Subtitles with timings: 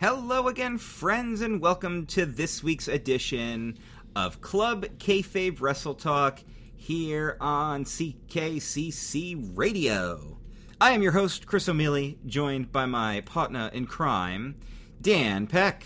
[0.00, 3.76] Hello again, friends, and welcome to this week's edition
[4.14, 6.38] of Club Kayfabe Wrestle Talk
[6.76, 10.38] here on CKCC Radio.
[10.80, 14.54] I am your host, Chris O'Mealy, joined by my partner in crime,
[15.02, 15.84] Dan Peck.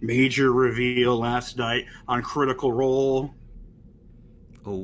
[0.00, 3.34] Major reveal last night on Critical Role.
[4.64, 4.78] Oh,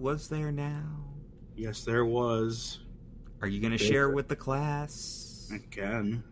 [0.00, 1.04] was there now?
[1.56, 2.78] Yes, there was.
[3.42, 5.52] Are you going to share with the class?
[5.54, 6.24] Again.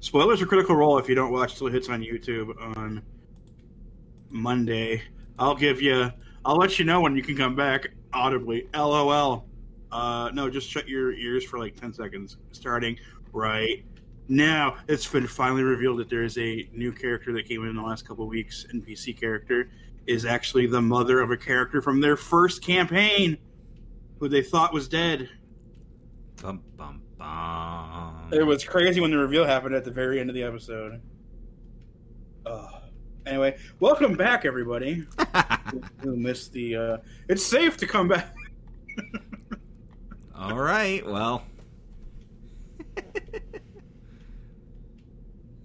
[0.00, 3.02] Spoilers for Critical Role if you don't watch till it hits on YouTube on
[4.30, 5.02] Monday.
[5.38, 6.10] I'll give you.
[6.42, 8.66] I'll let you know when you can come back audibly.
[8.74, 9.46] LOL.
[9.92, 12.38] Uh, no, just shut your ears for like ten seconds.
[12.52, 12.98] Starting
[13.34, 13.84] right
[14.26, 14.78] now.
[14.88, 17.82] It's been finally revealed that there is a new character that came in, in the
[17.82, 18.64] last couple weeks.
[18.74, 19.70] NPC character
[20.06, 23.36] is actually the mother of a character from their first campaign,
[24.18, 25.28] who they thought was dead.
[26.40, 27.99] Bum, bum, bum.
[28.32, 31.00] It was crazy when the reveal happened at the very end of the episode.
[32.46, 32.80] Uh,
[33.26, 35.04] anyway, welcome back, everybody.
[36.02, 36.76] who missed the?
[36.76, 36.96] Uh,
[37.28, 38.34] it's safe to come back.
[40.36, 41.44] All right, well.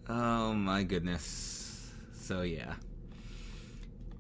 [0.10, 1.92] oh my goodness.
[2.14, 2.74] So yeah.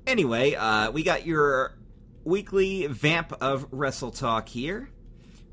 [0.05, 1.75] Anyway, uh, we got your
[2.23, 4.89] weekly vamp of Wrestle Talk here,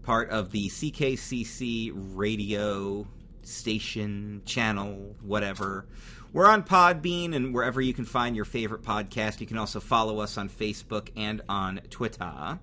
[0.02, 3.06] part of the CKCC radio
[3.42, 5.86] station, channel, whatever.
[6.32, 9.40] We're on Podbean and wherever you can find your favorite podcast.
[9.40, 12.58] You can also follow us on Facebook and on Twitter.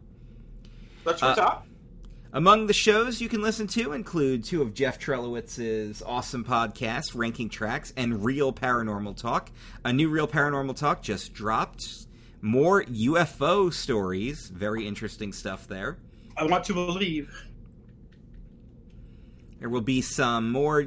[1.05, 1.61] Let's Uh.
[2.31, 7.49] Among the shows you can listen to include two of Jeff Trelowitz's awesome podcasts, Ranking
[7.49, 9.51] Tracks and Real Paranormal Talk.
[9.83, 12.05] A new Real Paranormal Talk just dropped.
[12.41, 14.47] More UFO stories.
[14.49, 15.97] Very interesting stuff there.
[16.39, 17.29] I want to believe.
[19.59, 20.85] There will be some more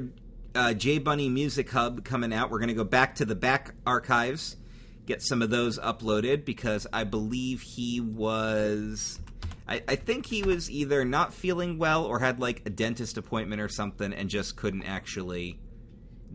[0.55, 2.49] uh, J Bunny Music Hub coming out.
[2.49, 4.57] We're going to go back to the back archives,
[5.05, 9.19] get some of those uploaded because I believe he was.
[9.67, 13.61] I, I think he was either not feeling well or had like a dentist appointment
[13.61, 15.59] or something and just couldn't actually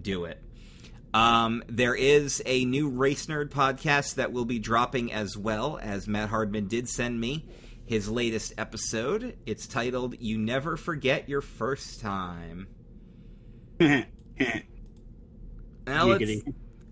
[0.00, 0.41] do it.
[1.12, 6.06] Um, there is a new Race Nerd podcast that will be dropping as well, as
[6.06, 7.47] Matt Hardman did send me
[7.88, 9.37] his latest episode.
[9.47, 12.69] It's titled You Never Forget Your First Time.
[15.87, 16.19] Now,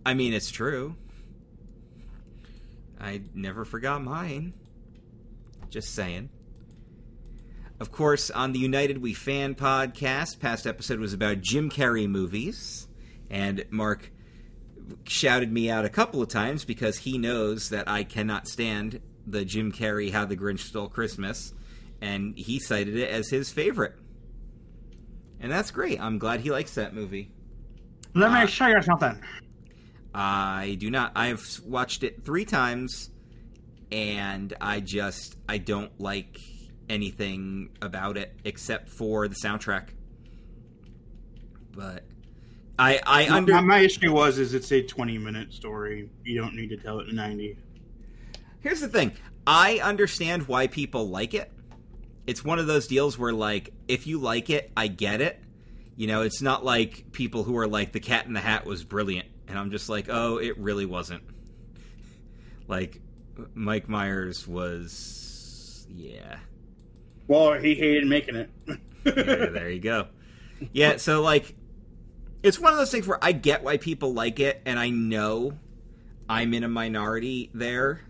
[0.06, 0.96] I mean, it's true.
[2.98, 4.54] I never forgot mine.
[5.68, 6.30] Just saying.
[7.78, 12.88] Of course, on the United We Fan podcast, past episode was about Jim Carrey movies,
[13.28, 14.10] and Mark
[15.04, 19.44] shouted me out a couple of times because he knows that I cannot stand the
[19.44, 21.52] Jim Carrey How the Grinch Stole Christmas,
[22.00, 23.94] and he cited it as his favorite.
[25.40, 26.00] And that's great.
[26.00, 27.30] I'm glad he likes that movie.
[28.14, 29.20] Let Uh, me show you something.
[30.14, 31.12] I do not.
[31.14, 33.10] I've watched it three times,
[33.92, 36.40] and I just I don't like
[36.88, 39.88] anything about it except for the soundtrack.
[41.72, 42.04] But
[42.78, 46.08] I I under my, my issue was is it's a 20 minute story.
[46.24, 47.58] You don't need to tell it in 90.
[48.60, 49.12] Here's the thing.
[49.46, 51.52] I understand why people like it.
[52.26, 55.40] It's one of those deals where like if you like it, I get it.
[55.96, 58.84] You know, it's not like people who are like the Cat in the Hat was
[58.84, 61.22] brilliant, and I'm just like, oh, it really wasn't.
[62.68, 63.00] Like
[63.54, 66.38] Mike Myers was, yeah.
[67.28, 68.50] Well, he hated making it.
[68.66, 70.08] yeah, there you go.
[70.72, 71.54] Yeah, so like
[72.42, 75.58] it's one of those things where I get why people like it and I know
[76.28, 78.00] I'm in a minority there.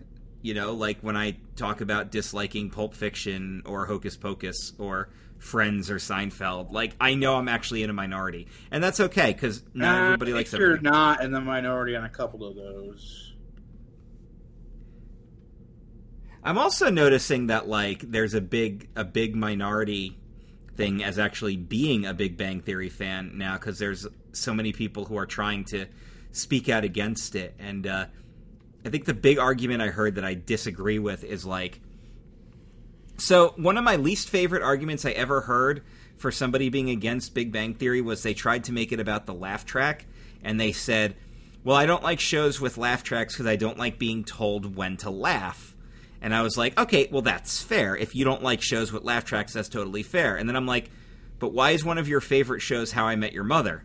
[0.47, 5.09] You know, like when I talk about disliking Pulp Fiction or Hocus Pocus or
[5.39, 8.47] Friends or Seinfeld, like I know I'm actually in a minority.
[8.71, 10.83] And that's okay cuz not Uh, everybody likes You're everything.
[10.83, 13.33] not in the minority on a couple of those.
[16.45, 20.17] I'm also noticing that like there's a big a big minority
[20.77, 25.03] thing as actually being a Big Bang Theory fan now because there's so many people
[25.03, 25.87] who are trying to
[26.31, 28.05] speak out against it, and uh,
[28.85, 31.81] I think the big argument I heard that I disagree with is like,
[33.17, 35.83] so one of my least favorite arguments I ever heard
[36.17, 39.33] for somebody being against Big Bang Theory was they tried to make it about the
[39.33, 40.05] laugh track,
[40.43, 41.15] and they said,
[41.63, 44.97] well, I don't like shows with laugh tracks because I don't like being told when
[44.97, 45.75] to laugh.
[46.21, 47.95] And I was like, okay, well, that's fair.
[47.95, 50.35] If you don't like shows with laugh tracks, that's totally fair.
[50.35, 50.89] And then I'm like,
[51.39, 53.83] but why is one of your favorite shows How I Met Your Mother?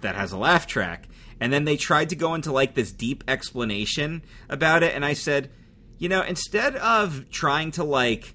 [0.00, 1.08] That has a laugh track.
[1.40, 4.94] And then they tried to go into like this deep explanation about it.
[4.94, 5.50] And I said,
[5.98, 8.34] you know, instead of trying to like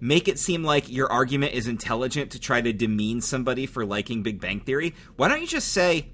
[0.00, 4.22] make it seem like your argument is intelligent to try to demean somebody for liking
[4.22, 6.08] Big Bang Theory, why don't you just say,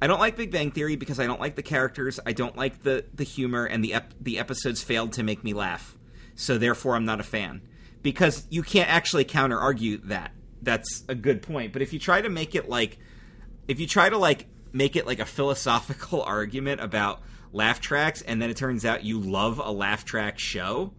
[0.00, 2.82] I don't like Big Bang Theory because I don't like the characters, I don't like
[2.82, 5.96] the, the humor, and the ep- the episodes failed to make me laugh.
[6.34, 7.62] So therefore, I'm not a fan.
[8.02, 10.32] Because you can't actually counter argue that.
[10.62, 11.72] That's a good point.
[11.72, 12.98] But if you try to make it like,
[13.68, 17.22] if you try to like make it like a philosophical argument about
[17.52, 20.92] laugh tracks, and then it turns out you love a laugh track show,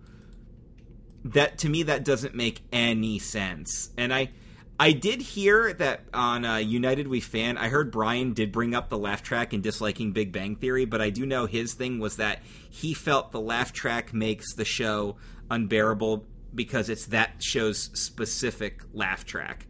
[1.23, 3.89] that to me that doesn't make any sense.
[3.97, 4.31] And I
[4.79, 8.89] I did hear that on uh, United We Fan, I heard Brian did bring up
[8.89, 12.17] the laugh track and disliking Big Bang Theory, but I do know his thing was
[12.17, 15.17] that he felt the laugh track makes the show
[15.49, 19.65] unbearable because it's that show's specific laugh track.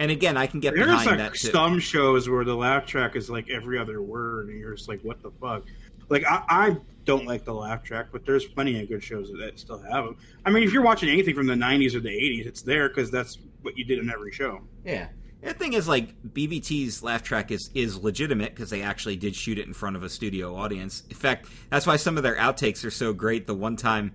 [0.00, 1.48] And again, I can get There's behind like that too.
[1.48, 5.00] some shows where the laugh track is like every other word, and you're just like,
[5.02, 5.64] what the fuck?
[6.08, 9.58] Like I, I don't like the laugh track, but there's plenty of good shows that
[9.58, 10.16] still have them.
[10.44, 13.10] I mean, if you're watching anything from the '90s or the '80s, it's there because
[13.10, 14.60] that's what you did in every show.
[14.84, 15.08] Yeah.
[15.42, 19.58] The thing is, like BBT's laugh track is is legitimate because they actually did shoot
[19.58, 21.02] it in front of a studio audience.
[21.10, 23.46] In fact, that's why some of their outtakes are so great.
[23.46, 24.14] The one time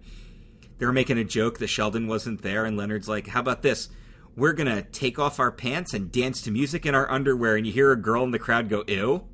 [0.79, 3.89] they were making a joke that Sheldon wasn't there, and Leonard's like, "How about this?
[4.35, 7.73] We're gonna take off our pants and dance to music in our underwear." And you
[7.73, 9.25] hear a girl in the crowd go, "Ew."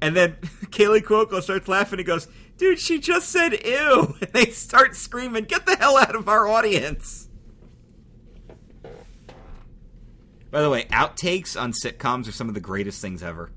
[0.00, 4.46] And then Kaley Cuoco starts laughing and goes, "Dude, she just said ew!" And they
[4.46, 7.28] start screaming, "Get the hell out of our audience!"
[10.50, 13.50] By the way, outtakes on sitcoms are some of the greatest things ever.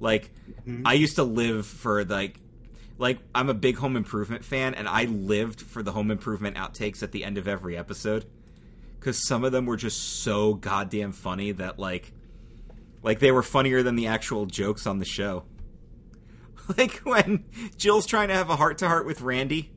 [0.00, 0.30] Like,
[0.66, 0.86] mm-hmm.
[0.86, 2.40] I used to live for like,
[2.96, 7.02] like I'm a big Home Improvement fan, and I lived for the Home Improvement outtakes
[7.02, 8.24] at the end of every episode
[8.98, 12.12] because some of them were just so goddamn funny that like,
[13.02, 15.44] like they were funnier than the actual jokes on the show.
[16.76, 17.46] Like when
[17.78, 19.72] Jill's trying to have a heart to heart with Randy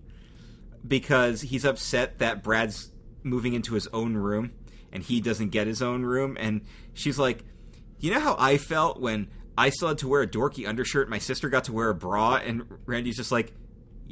[0.86, 2.92] because he's upset that Brad's
[3.24, 4.52] moving into his own room
[4.92, 6.36] and he doesn't get his own room.
[6.38, 6.62] And
[6.94, 7.46] she's like,
[8.00, 11.10] You know how I felt when I still had to wear a dorky undershirt?
[11.10, 12.36] My sister got to wear a bra.
[12.36, 13.54] And Randy's just like,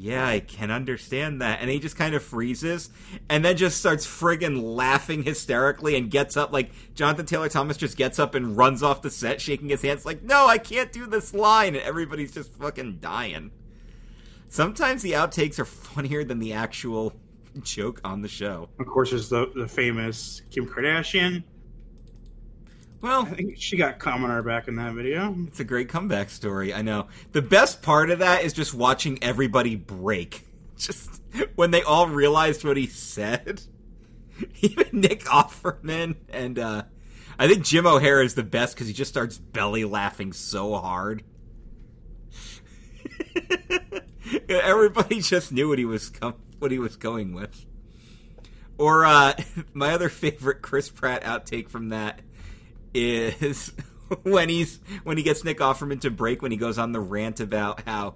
[0.02, 1.60] Yeah, I can understand that.
[1.60, 2.90] And he just kind of freezes
[3.30, 6.54] and then just starts friggin' laughing hysterically and gets up.
[6.54, 10.06] Like, Jonathan Taylor Thomas just gets up and runs off the set, shaking his hands,
[10.06, 11.76] like, No, I can't do this line.
[11.76, 13.52] And everybody's just fucking dying.
[14.48, 17.14] Sometimes the outtakes are funnier than the actual
[17.62, 18.70] joke on the show.
[18.80, 21.44] Of course, there's the the famous Kim Kardashian.
[23.02, 25.34] Well, I think she got Commoner back in that video.
[25.48, 26.74] it's a great comeback story.
[26.74, 27.08] I know.
[27.32, 30.46] The best part of that is just watching everybody break.
[30.80, 31.22] Just
[31.56, 33.62] when they all realized what he said.
[34.62, 36.84] Even Nick Offerman and uh
[37.38, 41.24] I think Jim O'Heir is the best because he just starts belly laughing so hard.
[44.50, 47.66] Everybody just knew what he was com- what he was going with.
[48.78, 49.34] Or uh,
[49.74, 52.22] my other favorite Chris Pratt outtake from that
[52.94, 53.72] is
[54.24, 57.40] when he's when he gets Nick Offerman to break when he goes on the rant
[57.40, 58.16] about how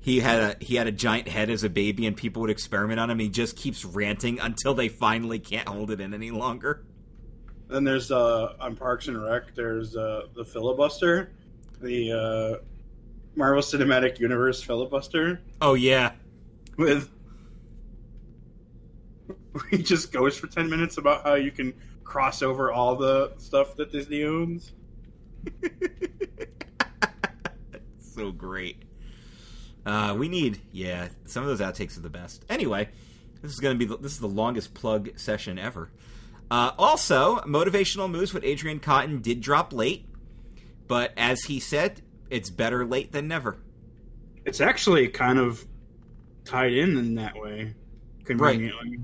[0.00, 3.00] he had a he had a giant head as a baby and people would experiment
[3.00, 3.18] on him.
[3.18, 6.84] He just keeps ranting until they finally can't hold it in any longer.
[7.68, 9.54] Then there's uh, on Parks and Rec.
[9.54, 11.32] There's uh, the filibuster,
[11.80, 12.64] the uh,
[13.34, 16.12] Marvel Cinematic Universe filibuster Oh yeah,
[16.76, 17.10] with.
[19.70, 21.72] He just goes for ten minutes about how you can
[22.06, 24.72] cross over all the stuff that Disney owns.
[28.00, 28.82] so great.
[29.84, 32.44] Uh, we need, yeah, some of those outtakes are the best.
[32.48, 32.88] Anyway,
[33.42, 35.90] this is going to be the, this is the longest plug session ever.
[36.50, 40.08] Uh, also, motivational moves with Adrian Cotton did drop late,
[40.86, 43.58] but as he said, it's better late than never.
[44.44, 45.66] It's actually kind of
[46.44, 47.74] tied in in that way,
[48.24, 49.00] conveniently.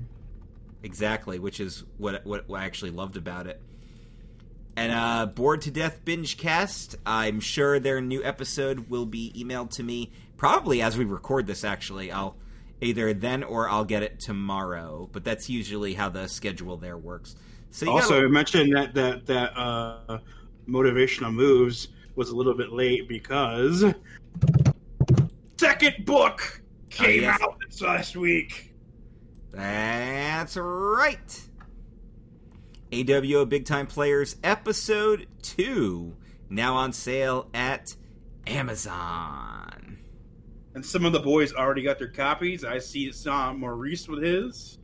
[0.83, 3.61] Exactly, which is what what, what I actually loved about it.
[4.75, 6.95] And uh, bored to death binge cast.
[7.05, 11.63] I'm sure their new episode will be emailed to me probably as we record this.
[11.63, 12.35] Actually, I'll
[12.81, 15.09] either then or I'll get it tomorrow.
[15.11, 17.35] But that's usually how the schedule there works.
[17.71, 20.19] So you Also, gotta- I mentioned that that that uh,
[20.67, 23.85] motivational moves was a little bit late because
[25.57, 27.41] second book came yes.
[27.41, 28.72] out this last week.
[29.53, 31.41] That's right.
[32.91, 36.15] AWO Big Time Players Episode 2,
[36.49, 37.95] now on sale at
[38.47, 39.99] Amazon.
[40.73, 42.65] And some of the boys already got their copies.
[42.65, 44.79] I see saw Maurice with his.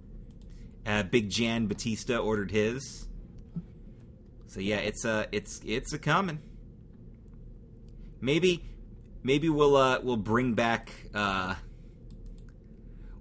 [0.86, 3.08] Uh, Big Jan Batista ordered his.
[4.46, 6.40] So yeah, it's a it's it's a coming.
[8.22, 8.66] Maybe
[9.24, 11.56] maybe we'll uh we'll bring back uh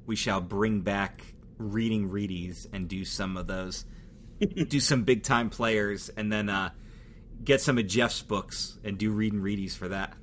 [0.06, 1.22] we shall bring back
[1.58, 3.84] reading readies and do some of those,
[4.68, 6.70] do some big time players, and then uh,
[7.44, 10.14] get some of Jeff's books and do reading readies for that.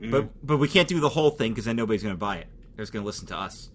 [0.00, 0.10] Mm.
[0.10, 2.46] But but we can't do the whole thing because then nobody's going to buy it.
[2.74, 3.70] They're just going to listen to us,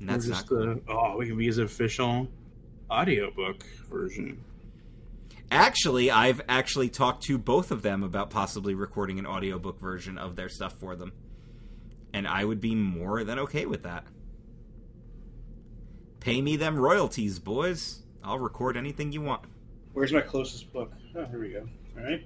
[0.00, 0.60] and that's just not.
[0.60, 2.28] the oh, we can use the official
[2.90, 4.42] audiobook version.
[5.50, 10.34] Actually, I've actually talked to both of them about possibly recording an audiobook version of
[10.34, 11.12] their stuff for them.
[12.14, 14.04] And I would be more than okay with that.
[16.22, 18.04] Pay me them royalties, boys.
[18.22, 19.42] I'll record anything you want.
[19.92, 20.92] Where's my closest book?
[21.16, 21.66] Oh, here we go.
[21.98, 22.24] All right.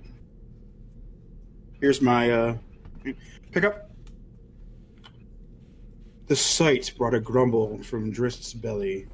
[1.81, 2.57] Here's my uh,
[3.53, 3.91] pick up.
[6.27, 9.07] The sight brought a grumble from Drizzt's belly.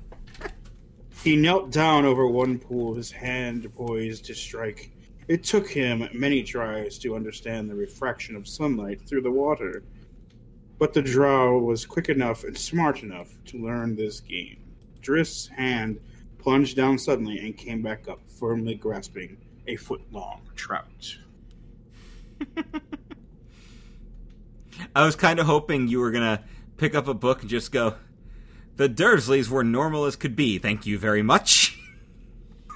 [1.22, 4.90] He knelt down over one pool, his hand poised to strike.
[5.28, 9.84] It took him many tries to understand the refraction of sunlight through the water,
[10.80, 14.62] but the drow was quick enough and smart enough to learn this game.
[15.02, 16.00] Drizzt's hand
[16.38, 21.16] plunged down suddenly and came back up, firmly grasping a foot long trout.
[24.97, 26.42] I was kind of hoping you were going to
[26.76, 27.94] pick up a book and just go,
[28.76, 30.59] The Dursleys were normal as could be.
[30.59, 31.78] Thank you very much.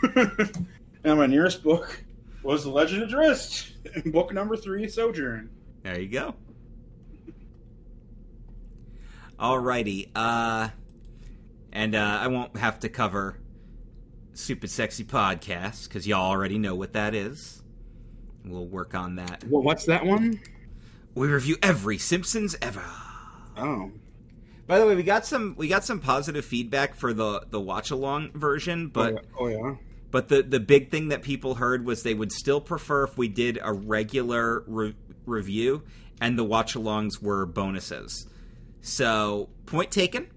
[0.14, 2.04] and my nearest book
[2.42, 3.72] was The Legend of Drist,
[4.12, 5.50] book number three, Sojourn.
[5.82, 6.34] There you go.
[9.38, 10.08] Alrighty.
[10.14, 10.68] Uh,
[11.76, 13.38] and uh, I won't have to cover
[14.32, 17.62] Stupid Sexy Podcast because y'all already know what that is.
[18.46, 19.44] We'll work on that.
[19.46, 20.40] Well, what's that one?
[21.14, 22.82] We review every Simpsons ever.
[23.58, 23.92] Oh,
[24.66, 27.90] By the way, we got some we got some positive feedback for the the watch
[27.90, 29.74] along version, but oh yeah.
[30.10, 33.28] But the the big thing that people heard was they would still prefer if we
[33.28, 35.82] did a regular re- review
[36.22, 38.26] and the watch alongs were bonuses.
[38.80, 40.28] So, point taken.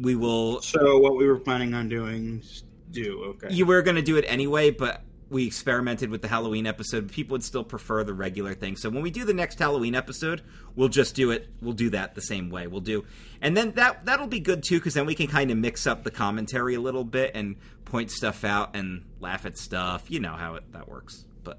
[0.00, 2.42] We will So what we were planning on doing,
[2.90, 3.54] do okay.
[3.54, 7.10] you were going to do it anyway, but we experimented with the Halloween episode.
[7.10, 8.76] People would still prefer the regular thing.
[8.76, 10.42] So when we do the next Halloween episode,
[10.76, 11.48] we'll just do it.
[11.60, 12.66] We'll do that the same way.
[12.66, 13.04] We'll do,
[13.40, 16.04] and then that that'll be good too, because then we can kind of mix up
[16.04, 20.10] the commentary a little bit and point stuff out and laugh at stuff.
[20.10, 21.24] You know how it, that works.
[21.42, 21.58] But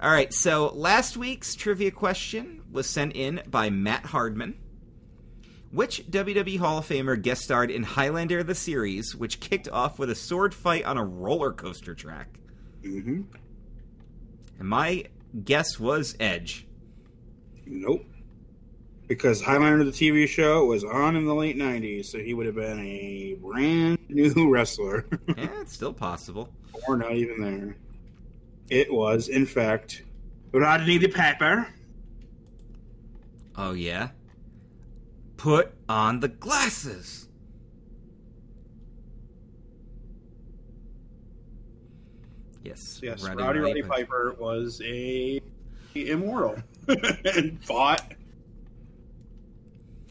[0.00, 0.32] all right.
[0.32, 4.56] So last week's trivia question was sent in by Matt Hardman.
[5.70, 10.08] Which WWE Hall of Famer guest starred in Highlander the series, which kicked off with
[10.10, 12.38] a sword fight on a roller coaster track?
[12.82, 13.22] hmm
[14.58, 15.04] And my
[15.44, 16.66] guess was Edge.
[17.66, 18.04] Nope.
[19.08, 22.54] Because Highlander the TV show was on in the late '90s, so he would have
[22.54, 26.50] been a brand new wrestler, yeah, it's still possible.
[26.86, 27.76] or not even there.
[28.70, 30.02] It was, in fact,
[30.52, 31.66] Rodney the Piper.
[33.56, 34.10] Oh, yeah?
[35.38, 37.28] Put on the glasses.
[42.64, 43.00] Yes.
[43.02, 44.32] Yes, Roddy Roddy Roddy Piper.
[44.32, 45.40] Piper was a
[45.94, 46.56] immoral
[46.88, 48.14] and fought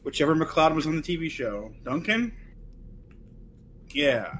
[0.03, 1.74] whichever MacLeod was on the TV show.
[1.84, 2.31] Duncan?
[3.89, 4.38] Yeah.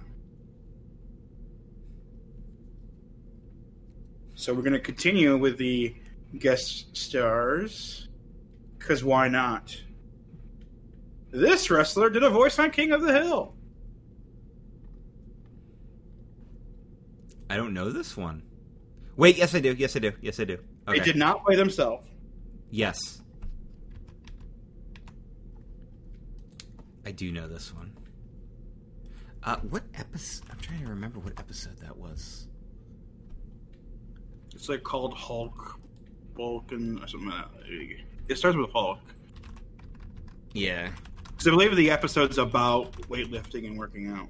[4.36, 5.96] So we're going to continue with the
[6.40, 8.08] guest stars.
[8.78, 9.76] Because why not?
[11.32, 13.54] This wrestler did a voice on King of the Hill.
[17.50, 18.44] I don't know this one.
[19.16, 19.74] Wait, yes, I do.
[19.78, 20.12] Yes, I do.
[20.22, 20.60] Yes, I do.
[20.88, 21.00] Okay.
[21.00, 22.08] They did not play themselves.
[22.70, 23.22] Yes.
[27.06, 27.94] I do know this one.
[29.44, 30.44] Uh, what episode?
[30.52, 32.48] I'm trying to remember what episode that was.
[34.54, 35.80] It's like called Hulk,
[36.36, 37.68] Vulcan, or something like that.
[38.28, 39.00] It starts with Hulk.
[40.54, 40.90] Yeah.
[41.38, 44.28] Because I believe the episode's about weightlifting and working out.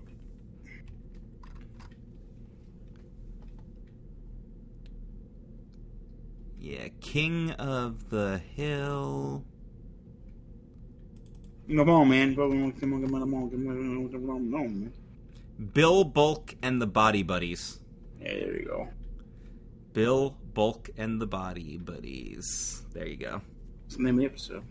[6.60, 9.46] Yeah, King of the Hill.
[11.70, 12.36] Come on, man.
[12.36, 14.94] Come on, come on, come on, come on, come on, come on, man.
[15.74, 17.80] Bill Bulk and the Body Buddies.
[18.20, 18.90] Yeah, there you go.
[19.94, 22.84] Bill Bulk and the Body Buddies.
[22.92, 23.42] There you go.
[23.84, 24.64] That's the name of the episode.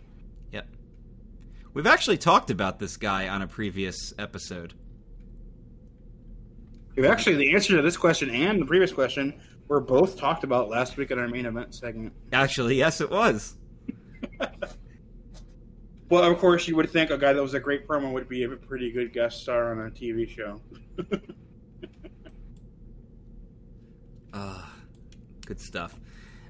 [1.76, 4.72] We've actually talked about this guy on a previous episode.
[6.96, 10.70] We've actually, the answer to this question and the previous question were both talked about
[10.70, 12.14] last week in our main event segment.
[12.32, 13.56] Actually, yes, it was.
[16.08, 18.44] Well, of course, you would think a guy that was a great promo would be
[18.44, 20.60] a pretty good guest star on a TV show.
[24.32, 24.62] Uh,
[25.46, 25.98] good stuff.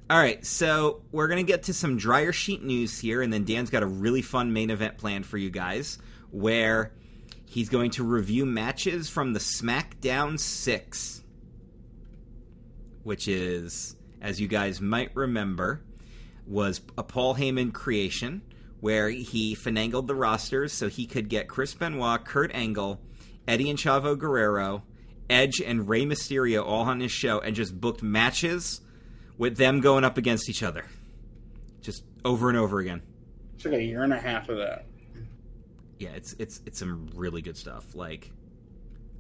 [0.09, 3.45] All right, so we're going to get to some dryer sheet news here, and then
[3.45, 5.99] Dan's got a really fun main event planned for you guys
[6.31, 6.93] where
[7.49, 11.23] He's going to review matches from the SmackDown 6,
[13.05, 15.81] which is, as you guys might remember,
[16.47, 18.43] was a Paul Heyman creation
[18.81, 23.01] where he finangled the rosters so he could get Chris Benoit, Kurt Angle,
[23.49, 24.83] Eddie and Chavo Guerrero,
[25.31, 28.81] Edge, and Rey Mysterio all on his show and just booked matches
[29.39, 30.87] with them going up against each other.
[31.81, 33.03] Just over and over again.
[33.55, 34.87] It's like a year and a half of that.
[35.99, 37.95] Yeah, it's it's it's some really good stuff.
[37.95, 38.31] Like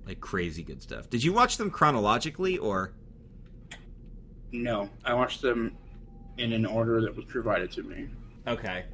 [0.06, 1.08] like crazy good stuff.
[1.10, 2.92] Did you watch them chronologically or
[4.52, 5.76] No, I watched them
[6.38, 8.08] in an order that was provided to me.
[8.46, 8.84] Okay.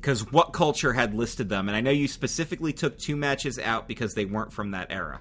[0.00, 3.86] Because what culture had listed them, and I know you specifically took two matches out
[3.86, 5.20] because they weren't from that era.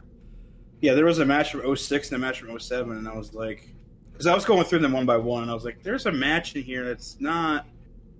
[0.79, 3.35] Yeah, there was a match from 06 and a match from 07, and I was
[3.35, 3.70] like,
[4.21, 6.11] because I was going through them one by one, and I was like, there's a
[6.11, 7.65] match in here that's not.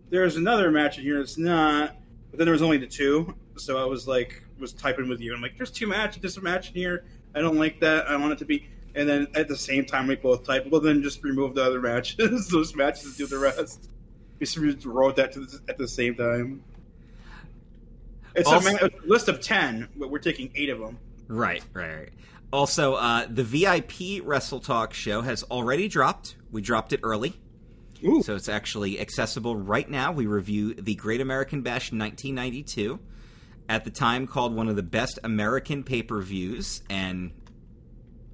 [0.10, 1.96] There's another match in here that's not.
[2.32, 5.32] But then there was only the two, so I was like, was typing with you.
[5.32, 7.06] I'm like, there's two matches, there's a match in here.
[7.36, 8.08] I don't like that.
[8.08, 8.68] I want it to be.
[8.96, 10.72] And then at the same time, we both typed.
[10.72, 12.48] Well, then just remove the other matches.
[12.50, 13.92] Those matches do the rest.
[14.40, 16.64] We just wrote that the, at the same time.
[18.34, 20.98] It's also, a, a, list of ten, but we're taking eight of them.
[21.28, 22.10] Right, right, right.
[22.52, 26.36] Also, uh, the VIP Wrestle Talk show has already dropped.
[26.52, 27.40] We dropped it early.
[28.04, 28.22] Ooh.
[28.24, 30.12] So it's actually accessible right now.
[30.12, 33.00] We review the Great American Bash 1992,
[33.70, 37.32] at the time called one of the best American pay per views, and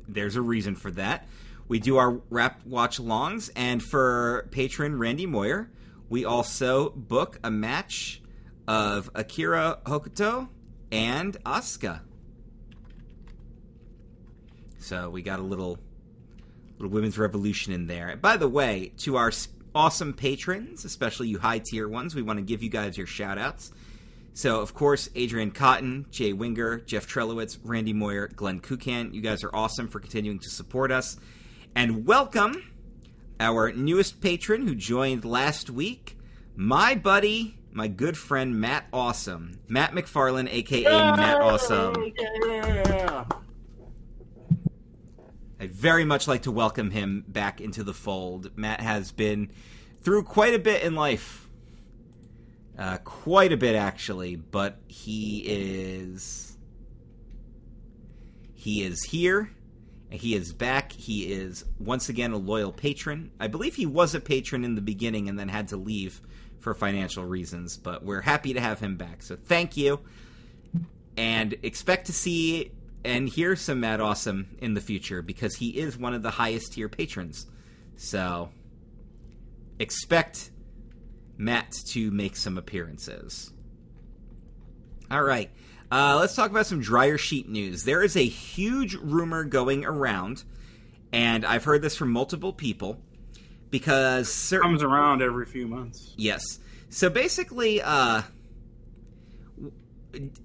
[0.07, 1.27] there's a reason for that.
[1.67, 5.69] We do our rap watch longs, and for patron Randy Moyer,
[6.09, 8.21] we also book a match
[8.67, 10.47] of Akira Hokuto
[10.91, 12.01] and Asuka.
[14.79, 15.79] So we got a little
[16.77, 18.15] little women's revolution in there.
[18.17, 19.31] By the way, to our
[19.74, 23.38] awesome patrons, especially you high tier ones, we want to give you guys your shout
[23.38, 23.72] outs.
[24.34, 29.43] So, of course, Adrian Cotton, Jay Winger, Jeff Trelowitz, Randy Moyer, Glenn Kukan, you guys
[29.43, 31.17] are awesome for continuing to support us.
[31.75, 32.72] And welcome
[33.39, 36.17] our newest patron who joined last week,
[36.55, 39.59] my buddy, my good friend Matt Awesome.
[39.68, 42.13] Matt McFarland, aka Matt Awesome.
[42.46, 43.25] Yeah.
[45.59, 48.51] I very much like to welcome him back into the fold.
[48.55, 49.51] Matt has been
[50.01, 51.48] through quite a bit in life
[52.77, 56.57] uh, quite a bit actually, but he is
[58.53, 59.51] he is here.
[60.09, 60.91] He is back.
[60.91, 63.31] He is once again a loyal patron.
[63.39, 66.22] I believe he was a patron in the beginning and then had to leave
[66.59, 69.22] for financial reasons, but we're happy to have him back.
[69.22, 70.00] So thank you.
[71.17, 72.72] And expect to see
[73.07, 76.74] and hear some Matt Awesome in the future because he is one of the highest
[76.74, 77.48] tier patrons.
[77.96, 78.50] So
[79.79, 80.51] expect
[81.37, 83.51] Matt to make some appearances.
[85.09, 85.50] All right.
[85.89, 87.83] Uh, let's talk about some dryer sheet news.
[87.83, 90.43] There is a huge rumor going around,
[91.13, 93.00] and I've heard this from multiple people
[93.70, 94.70] because certain...
[94.70, 96.13] comes around every few months.
[96.17, 96.41] Yes.
[96.89, 98.24] So basically, uh,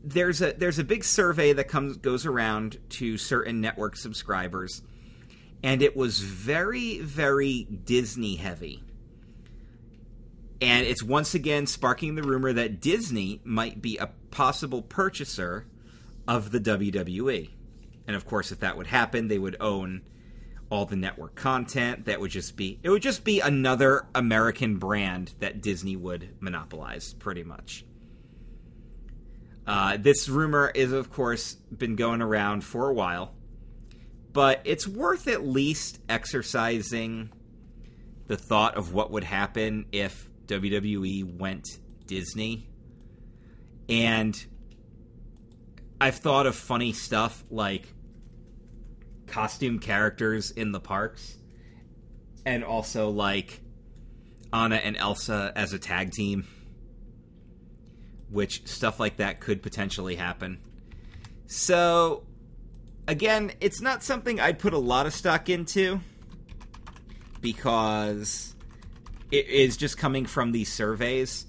[0.03, 4.83] there's a there's a big survey that comes goes around to certain network subscribers,
[5.63, 8.83] and it was very very Disney heavy.
[10.61, 15.67] And it's once again sparking the rumor that Disney might be a possible purchaser
[16.29, 17.51] of the WWE.
[18.07, 20.03] And of course, if that would happen, they would own
[20.71, 22.07] all the network content.
[22.07, 27.15] That would just be it would just be another American brand that Disney would monopolize,
[27.15, 27.85] pretty much.
[29.66, 33.35] Uh, this rumor is, of course, been going around for a while,
[34.33, 37.31] but it's worth at least exercising
[38.27, 41.68] the thought of what would happen if WWE went
[42.07, 42.68] Disney.
[43.88, 44.35] And
[46.01, 47.94] I've thought of funny stuff like
[49.27, 51.38] costume characters in the parks
[52.44, 53.61] and also like
[54.53, 56.46] Anna and Elsa as a tag team
[58.33, 60.59] which stuff like that could potentially happen.
[61.47, 62.25] So
[63.07, 66.01] again, it's not something I'd put a lot of stock into
[67.40, 68.55] because
[69.31, 71.47] it is just coming from these surveys,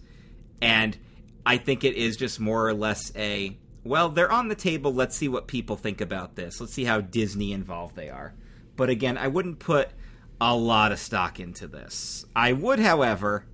[0.61, 0.97] and
[1.45, 4.93] I think it is just more or less a well, they're on the table.
[4.93, 6.61] Let's see what people think about this.
[6.61, 8.33] Let's see how Disney involved they are.
[8.77, 9.89] But again, I wouldn't put
[10.39, 12.25] a lot of stock into this.
[12.33, 13.45] I would, however,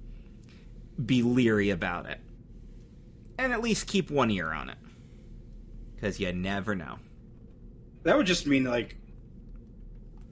[1.04, 2.20] be leery about it.
[3.39, 4.78] And at least keep one ear on it.
[5.95, 6.99] Because you never know.
[8.04, 8.97] That would just mean, like,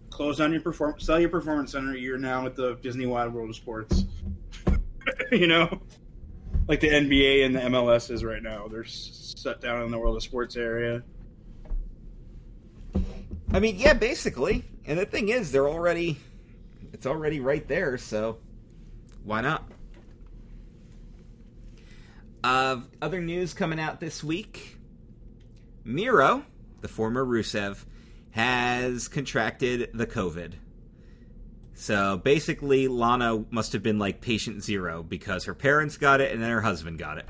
[0.09, 1.95] close down your perform, sell your performance center.
[1.95, 4.05] You're now at the Disney Wide World of Sports.
[5.31, 5.81] you know.
[6.67, 8.67] like the NBA and the MLS is right now.
[8.67, 11.01] They're set down in the world of sports area.
[13.53, 14.65] I mean, yeah, basically.
[14.85, 16.17] And the thing is, they're already
[16.91, 18.39] it's already right there, so
[19.23, 19.69] why not?
[22.43, 24.77] Uh, other news coming out this week:
[25.83, 26.43] Miro,
[26.81, 27.85] the former Rusev,
[28.31, 30.53] has contracted the COVID.
[31.73, 36.41] So basically, Lana must have been like patient zero because her parents got it and
[36.41, 37.27] then her husband got it.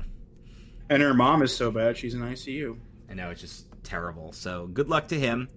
[0.88, 2.78] And her mom is so bad, she's in ICU.
[3.10, 4.32] I know, it's just terrible.
[4.32, 5.48] So good luck to him.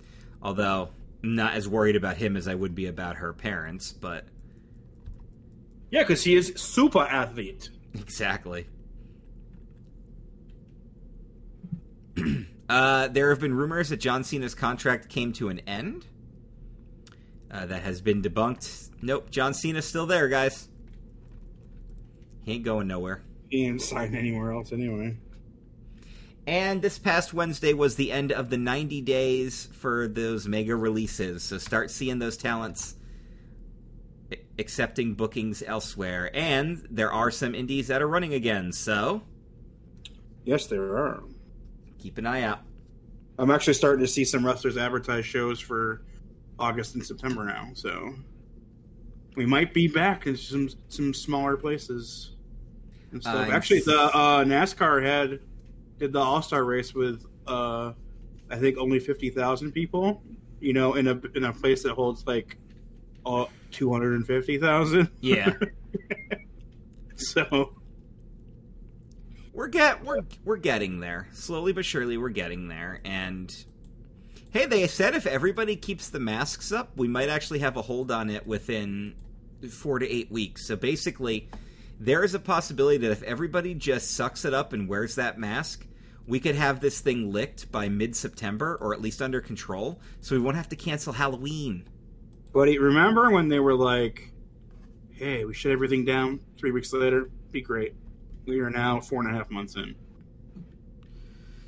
[0.42, 0.90] Although,
[1.24, 4.26] I'm not as worried about him as I would be about her parents, but.
[5.90, 7.70] Yeah, because he is super athlete.
[7.94, 8.68] Exactly.
[12.69, 16.06] uh, there have been rumors that John Cena's contract came to an end.
[17.50, 18.89] Uh, that has been debunked.
[19.02, 20.69] Nope, John Cena's still there, guys.
[22.43, 23.21] He ain't going nowhere.
[23.50, 25.17] He ain't signed anywhere else anyway.
[26.47, 31.43] And this past Wednesday was the end of the 90 days for those mega releases.
[31.43, 32.95] So start seeing those talents
[34.58, 36.32] accepting bookings elsewhere.
[36.34, 39.24] And there are some indies that are running again, so.
[40.45, 41.24] Yes, there are.
[42.02, 42.60] Keep an eye out.
[43.38, 46.02] I'm actually starting to see some wrestlers advertise shows for
[46.60, 48.14] August and September now, so
[49.36, 52.32] we might be back in some some smaller places
[53.12, 53.48] and stuff.
[53.48, 55.40] Uh, actually, the uh, NASCAR had
[55.98, 57.94] did the All Star race with uh,
[58.50, 60.22] I think only fifty thousand people.
[60.60, 62.58] You know, in a in a place that holds like
[63.26, 65.10] uh, two hundred and fifty thousand.
[65.22, 65.54] Yeah.
[67.16, 67.74] so
[69.54, 72.18] we're get we're we're getting there slowly but surely.
[72.18, 73.54] We're getting there, and
[74.52, 78.12] hey, they said if everybody keeps the masks up, we might actually have a hold
[78.12, 79.16] on it within
[79.70, 80.68] four to eight weeks.
[80.68, 81.50] So basically,
[82.00, 85.86] there is a possibility that if everybody just sucks it up and wears that mask,
[86.28, 90.36] we could have this thing licked by mid September or at least under control, so
[90.36, 91.88] we won't have to cancel Halloween.
[92.54, 94.32] Buddy, remember when they were like,
[95.12, 97.30] hey, we shut everything down three weeks later?
[97.52, 97.96] Be great.
[98.45, 99.95] We are now four and a half months in.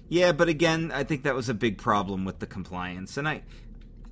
[0.09, 3.41] Yeah, but again, I think that was a big problem with the compliance, and I,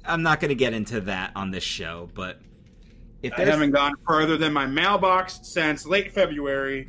[0.05, 2.39] I'm not going to get into that on this show, but
[3.21, 6.87] if I haven't gone further than my mailbox since late February,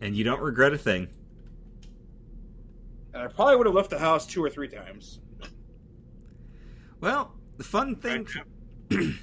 [0.00, 1.08] and you don't regret a thing.
[3.12, 5.18] And I probably would have left the house two or three times.
[7.00, 8.26] Well, the fun thing.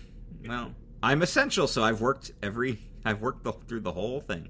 [0.47, 2.79] well, I'm essential, so I've worked every.
[3.08, 4.50] I've worked the, through the whole thing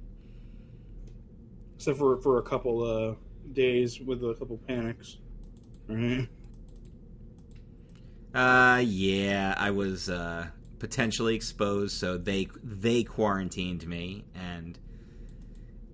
[1.77, 3.13] except for for a couple uh,
[3.53, 5.17] days with a couple panics.
[5.87, 6.27] Right.
[8.33, 10.47] Uh, yeah, I was uh,
[10.79, 14.77] potentially exposed, so they they quarantined me, and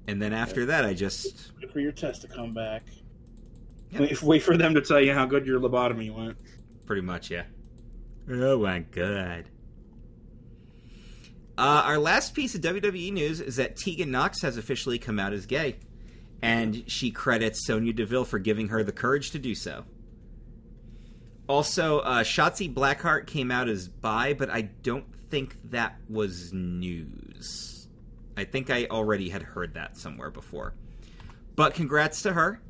[0.07, 2.83] and then after that, I just wait for your test to come back.
[3.91, 6.37] Wait, wait for them to tell you how good your lobotomy went.
[6.85, 7.43] Pretty much, yeah.
[8.29, 9.49] Oh my god.
[11.57, 15.33] Uh, our last piece of WWE news is that Tegan Nox has officially come out
[15.33, 15.75] as gay,
[16.41, 19.85] and she credits Sonya Deville for giving her the courage to do so.
[21.47, 27.87] Also, uh, Shotzi Blackheart came out as bi, but I don't think that was news.
[28.35, 30.73] I think I already had heard that somewhere before.
[31.55, 32.61] But congrats to her.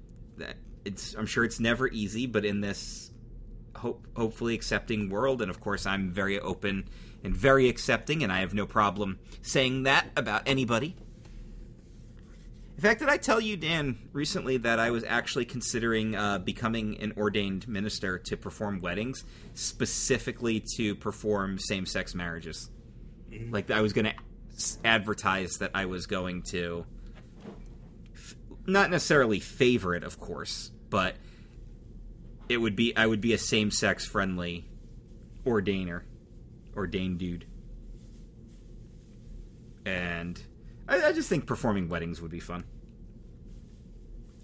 [0.83, 3.11] It's I'm sure it's never easy, but in this
[3.75, 6.89] hope, hopefully accepting world, and of course I'm very open
[7.23, 10.95] and very accepting, and I have no problem saying that about anybody.
[12.75, 16.99] In fact, did I tell you, Dan, recently that I was actually considering uh, becoming
[16.99, 22.69] an ordained minister to perform weddings, specifically to perform same sex marriages?
[23.31, 23.53] Mm-hmm.
[23.53, 24.13] Like, I was going to
[24.83, 26.85] advertise that I was going to,
[28.15, 31.15] f- not necessarily favor it, of course, but
[32.49, 34.65] it would be, I would be a same sex friendly
[35.45, 36.01] ordainer
[36.75, 37.45] ordained dude.
[39.85, 40.41] And
[40.87, 42.63] I, I just think performing weddings would be fun.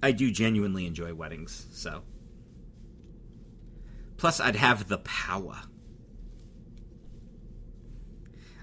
[0.01, 2.03] I do genuinely enjoy weddings, so.
[4.17, 5.55] Plus, I'd have the power.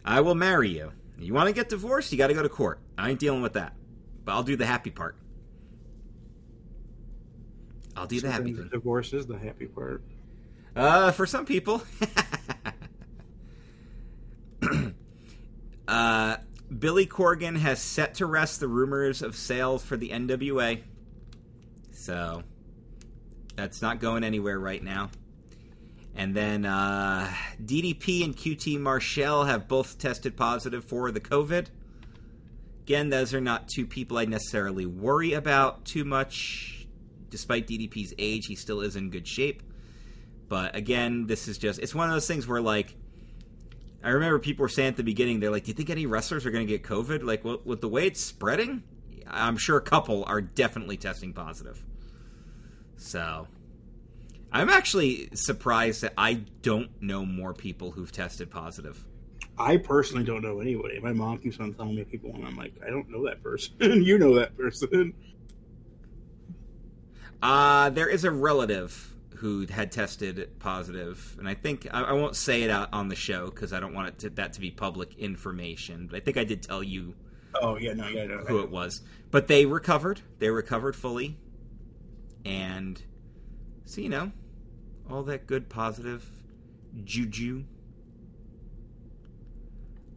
[0.04, 0.92] I will marry you.
[1.18, 2.12] You want to get divorced?
[2.12, 2.80] You got to go to court.
[2.96, 3.74] I ain't dealing with that.
[4.24, 5.16] But I'll do the happy part.
[7.96, 8.70] I'll do the happy part.
[8.70, 10.02] Divorce is the happy part.
[10.74, 11.82] Uh, for some people.
[15.88, 16.36] uh,
[16.76, 20.82] Billy Corgan has set to rest the rumors of sales for the NWA.
[21.92, 22.42] So
[23.54, 25.10] that's not going anywhere right now.
[26.16, 27.30] And then uh,
[27.62, 31.66] DDP and QT Marshall have both tested positive for the COVID.
[32.84, 36.86] Again, those are not two people I necessarily worry about too much.
[37.28, 39.62] Despite DDP's age, he still is in good shape.
[40.48, 42.94] But again, this is just, it's one of those things where, like,
[44.06, 46.46] I remember people were saying at the beginning, they're like, do you think any wrestlers
[46.46, 47.24] are going to get COVID?
[47.24, 48.84] Like, well, with the way it's spreading,
[49.26, 51.84] I'm sure a couple are definitely testing positive.
[52.96, 53.48] So,
[54.52, 59.04] I'm actually surprised that I don't know more people who've tested positive.
[59.58, 61.00] I personally don't know anybody.
[61.00, 63.74] My mom keeps on telling me people, and I'm like, I don't know that person.
[63.80, 65.14] you know that person.
[67.42, 72.36] Uh, there is a relative who had tested positive, and I think I, I won't
[72.36, 74.70] say it out on the show because I don't want it to, that to be
[74.70, 76.08] public information.
[76.10, 77.14] But I think I did tell you.
[77.60, 79.02] Oh yeah, no, yeah, no, who it was.
[79.30, 80.20] But they recovered.
[80.38, 81.38] They recovered fully,
[82.44, 83.00] and
[83.84, 84.32] so you know,
[85.10, 86.28] all that good positive
[87.04, 87.64] juju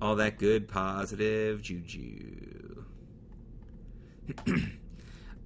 [0.01, 2.85] all that good positive juju.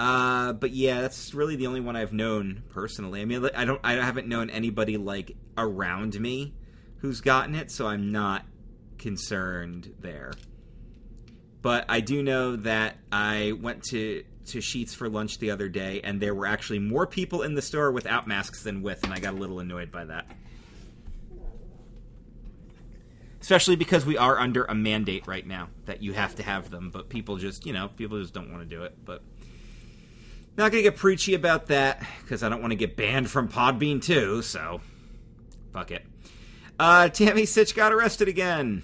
[0.03, 3.21] uh, but yeah, that's really the only one I've known personally.
[3.21, 6.53] I mean, I don't, I haven't known anybody like around me
[6.97, 8.43] who's gotten it, so I'm not
[8.97, 10.33] concerned there.
[11.61, 16.01] But I do know that I went to to Sheetz for lunch the other day,
[16.03, 19.19] and there were actually more people in the store without masks than with, and I
[19.19, 20.25] got a little annoyed by that
[23.43, 26.89] especially because we are under a mandate right now that you have to have them.
[26.89, 28.95] But people just, you know, people just don't want to do it.
[29.03, 29.21] But
[30.57, 34.01] not gonna get preachy about that because I don't want to get banned from Podbean
[34.01, 34.41] too.
[34.41, 34.81] So
[35.71, 36.05] fuck it.
[36.79, 38.83] Uh, Tammy Sytch got arrested again.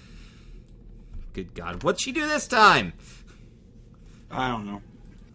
[1.34, 2.94] Good God, what'd she do this time?
[4.32, 4.82] I don't know.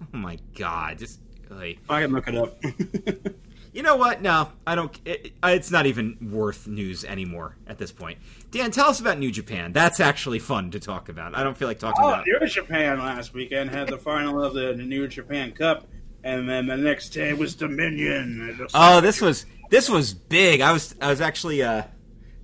[0.03, 2.57] Oh my God, just like I can look it up.
[3.75, 4.23] You know what?
[4.23, 4.97] No, I don't.
[5.05, 8.21] It, it's not even worth news anymore at this point.
[8.53, 9.73] Dan, tell us about New Japan.
[9.73, 11.37] That's actually fun to talk about.
[11.37, 12.25] I don't feel like talking oh, about.
[12.25, 15.89] New Japan last weekend had the final of the New Japan Cup,
[16.25, 18.59] and then the next day was Dominion.
[18.75, 20.61] Oh, this was this was big.
[20.61, 21.85] I was I was actually uh,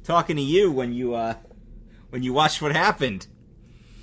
[0.04, 1.34] talking to you when you uh,
[2.10, 3.26] when you watched what happened.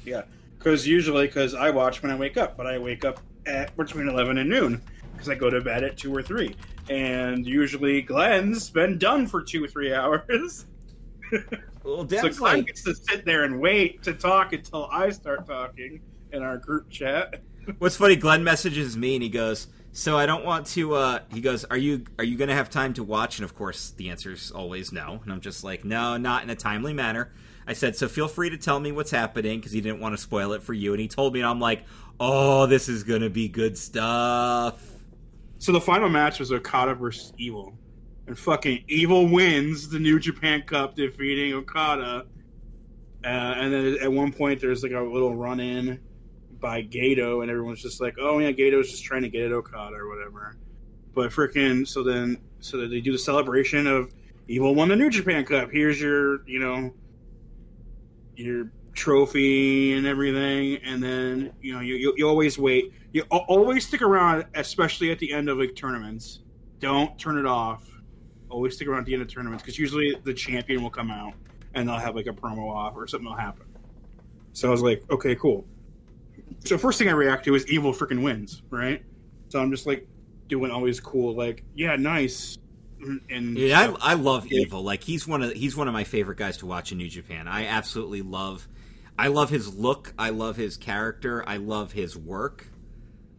[0.03, 0.23] Yeah,
[0.57, 4.09] because usually because I watch when I wake up, but I wake up at between
[4.09, 4.81] eleven and noon
[5.13, 6.53] because I go to bed at two or three
[6.89, 10.65] and usually Glenn's been done for two or three hours.
[11.83, 16.01] Well, so Glenn gets to sit there and wait to talk until I start talking
[16.31, 17.41] in our group chat.
[17.79, 18.15] What's funny?
[18.15, 21.77] Glenn messages me and he goes, "So I don't want to." Uh, he goes, "Are
[21.77, 24.51] you are you going to have time to watch?" And of course, the answer is
[24.51, 25.19] always no.
[25.23, 27.31] And I'm just like, "No, not in a timely manner."
[27.67, 30.21] I said, "So feel free to tell me what's happening because he didn't want to
[30.21, 31.83] spoil it for you." And he told me, and I'm like,
[32.21, 34.81] "Oh, this is going to be good stuff."
[35.57, 37.77] So the final match was Okada versus Evil,
[38.27, 42.27] and fucking Evil wins the New Japan Cup, defeating Okada.
[43.25, 45.99] Uh, and then at one point, there's like a little run in
[46.59, 49.95] by Gato, and everyone's just like, "Oh yeah, Gato's just trying to get at Okada
[49.95, 50.57] or whatever."
[51.13, 54.13] But freaking, so then, so that they do the celebration of
[54.47, 55.71] Evil won the New Japan Cup.
[55.71, 56.93] Here's your, you know,
[58.37, 63.87] your trophy and everything, and then you know you, you, you always wait you always
[63.87, 66.41] stick around, especially at the end of like tournaments.
[66.79, 67.83] Don't turn it off.
[68.49, 71.33] Always stick around at the end of tournaments because usually the champion will come out
[71.73, 73.65] and they'll have like a promo off or something will happen.
[74.53, 75.65] So I was like, okay, cool.
[76.65, 79.03] So first thing I react to is evil freaking wins, right?
[79.49, 80.07] So I'm just like
[80.47, 82.57] doing always cool, like yeah, nice.
[83.29, 84.61] And yeah, I, I love yeah.
[84.61, 84.83] Evil.
[84.83, 87.47] Like he's one of he's one of my favorite guys to watch in New Japan.
[87.47, 88.67] I absolutely love.
[89.19, 90.13] I love his look.
[90.17, 91.43] I love his character.
[91.47, 92.67] I love his work.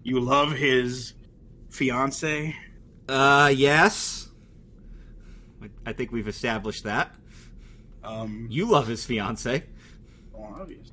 [0.03, 1.15] You love his
[1.71, 2.57] fiance?
[3.09, 4.29] Uh, yes.
[5.85, 7.15] I think we've established that.
[8.05, 9.65] Um, you love his fiance.
[10.37, 10.93] Oh, obvious.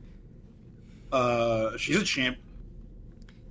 [1.11, 2.37] Uh, she's a champ.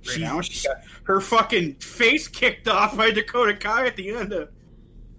[0.05, 4.09] Right she, now, she got her fucking face kicked off by Dakota Kai at the
[4.11, 4.49] end of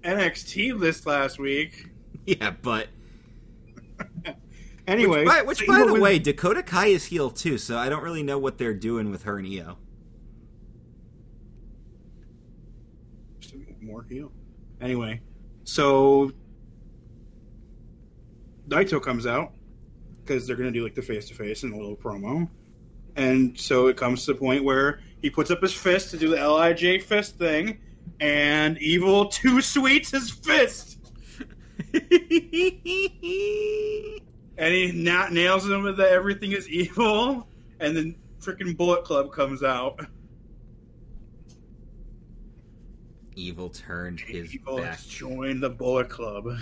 [0.02, 1.90] NXT list last week.
[2.28, 2.88] Yeah, but
[4.88, 8.02] anyway, which by, which, by the way, Dakota Kai is heel too, so I don't
[8.02, 9.78] really know what they're doing with her and Io.
[13.80, 14.32] more heel.
[14.80, 15.20] Anyway,
[15.64, 16.32] so
[18.68, 19.52] Naito comes out
[20.26, 22.48] because they're going to do like the face to face and a little promo.
[23.16, 26.28] And so it comes to the point where he puts up his fist to do
[26.28, 27.78] the Lij fist thing,
[28.20, 30.98] and Evil two sweets his fist.
[31.94, 32.02] and
[34.58, 37.48] he not nails him with the everything is evil,
[37.80, 40.00] and then freaking Bullet Club comes out.
[43.34, 45.00] Evil turned his Evil back.
[45.06, 46.58] Joined the Bullet Club.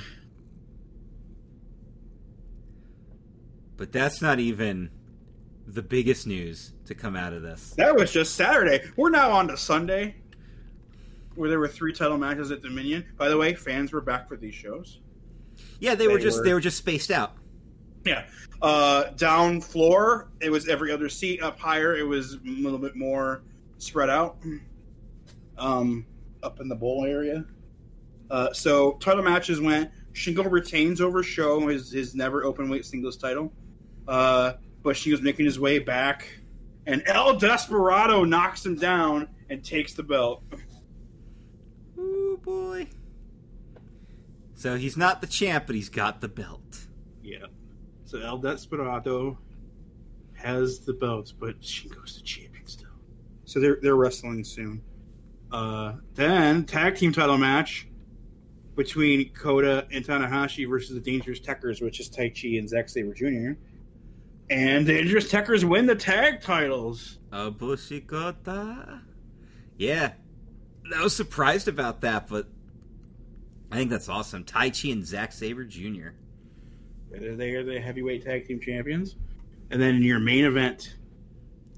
[3.77, 4.91] But that's not even
[5.67, 7.75] the biggest news to come out of this.
[7.77, 8.83] That was just Saturday.
[8.97, 10.17] We're now on to Sunday,
[11.35, 13.05] where there were three title matches at Dominion.
[13.17, 15.01] By the way, fans were back for these shows.
[15.81, 17.33] Yeah, they, were just were- they were just spaced out.
[18.05, 18.25] Yeah.
[18.61, 21.43] Uh, down floor, it was every other seat.
[21.43, 23.43] Up higher, it was a little bit more
[23.79, 24.37] spread out.
[25.57, 26.07] Um,
[26.43, 27.45] up in the bowl area.
[28.31, 29.91] Uh, so title matches went.
[30.13, 33.53] Shingo retains over SHO his his never open weight singles title.
[34.07, 36.29] Uh, but Shingo's making his way back,
[36.87, 40.43] and El Desperado knocks him down and takes the belt.
[41.99, 42.89] Ooh boy.
[44.55, 46.87] So he's not the champ, but he's got the belt.
[47.23, 47.47] Yeah.
[48.05, 49.39] So El Desperado
[50.35, 52.89] has the belts, but Shingo's to champion still.
[53.45, 54.83] So they're they're wrestling soon.
[55.51, 57.89] Uh, then tag team title match
[58.77, 63.53] between Kota and Tanahashi versus the Dangerous Tekkers, which is Taichi and Zack Sabre Jr.
[64.51, 67.19] And the Dangerous Tekkers win the tag titles.
[67.33, 69.01] Uh, Bushikota.
[69.77, 70.13] Yeah,
[70.95, 72.47] I was surprised about that, but
[73.73, 74.45] I think that's awesome.
[74.45, 76.11] Taichi and Zack Sabre Jr.
[77.11, 79.17] They are the heavyweight tag team champions.
[79.71, 80.97] And then in your main event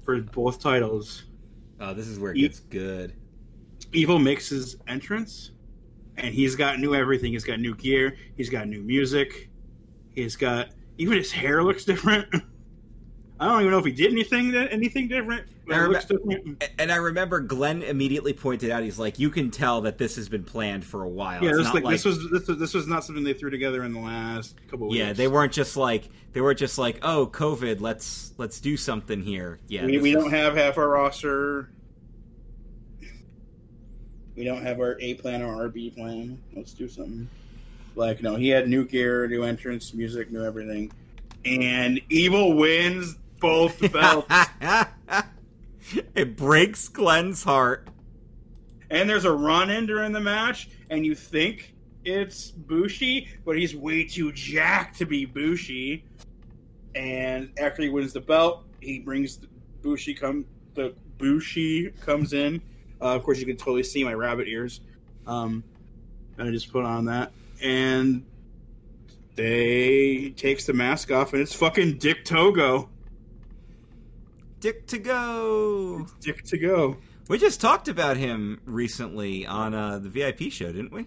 [0.03, 1.23] for both titles,
[1.79, 3.13] Oh, this is where it gets good.
[3.93, 5.51] Evil makes his entrance,
[6.17, 7.31] and he's got new everything.
[7.31, 8.17] He's got new gear.
[8.35, 9.49] He's got new music.
[10.13, 12.27] He's got even his hair looks different.
[13.39, 15.47] I don't even know if he did anything that anything different.
[15.71, 16.63] I looks different.
[16.79, 20.29] And I remember Glenn immediately pointed out, he's like, you can tell that this has
[20.29, 21.43] been planned for a while.
[21.43, 23.33] Yeah, It's this, not like, like, this was this was this was not something they
[23.33, 25.17] threw together in the last couple yeah, weeks.
[25.17, 29.59] they weren't just like they were just like, oh, COVID, let's let's do something here.
[29.67, 31.69] Yeah, we, we was- don't have half our roster.
[34.35, 36.39] We don't have our A plan or our B plan.
[36.55, 37.27] Let's do something.
[37.95, 40.91] Like no, he had new gear, new entrance, music, new everything,
[41.43, 44.27] and Evil wins both belts.
[46.15, 47.87] it breaks Glenn's heart.
[48.89, 51.73] and there's a run in during the match, and you think
[52.05, 56.03] it's Bushi, but he's way too jacked to be Bushi.
[56.95, 59.47] And after he wins the belt, he brings the
[59.81, 62.61] Bushi come the Bushi comes in.
[63.01, 64.81] Uh, of course, you can totally see my rabbit ears.
[65.27, 65.63] Um,
[66.37, 68.23] and I just put on that, and
[69.35, 72.89] they takes the mask off, and it's fucking Dick Togo.
[74.59, 76.07] Dick Togo.
[76.19, 76.97] Dick Togo.
[77.29, 81.05] We just talked about him recently on uh, the VIP show, didn't we?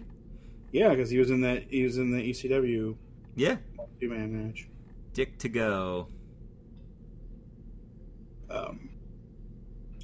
[0.71, 2.95] Yeah, because he was in that he was in the ECW
[3.35, 3.57] Yeah,
[3.99, 4.67] two man match.
[5.13, 6.07] Dick Togo.
[8.49, 8.89] Um,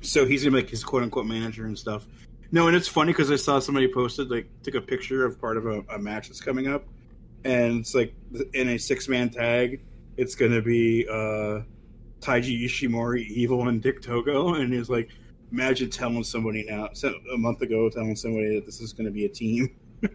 [0.02, 2.06] so he's gonna make his quote unquote manager and stuff.
[2.52, 5.58] No, and it's funny because I saw somebody posted like took a picture of part
[5.58, 6.86] of a, a match that's coming up,
[7.46, 8.14] and it's like
[8.54, 9.82] in a six man tag.
[10.18, 11.62] It's gonna be uh,
[12.20, 15.10] Taiji Ishimori, Evil, and Dick Togo, and he's like,
[15.52, 16.90] imagine telling somebody now
[17.34, 19.76] a month ago, telling somebody that this is gonna be a team.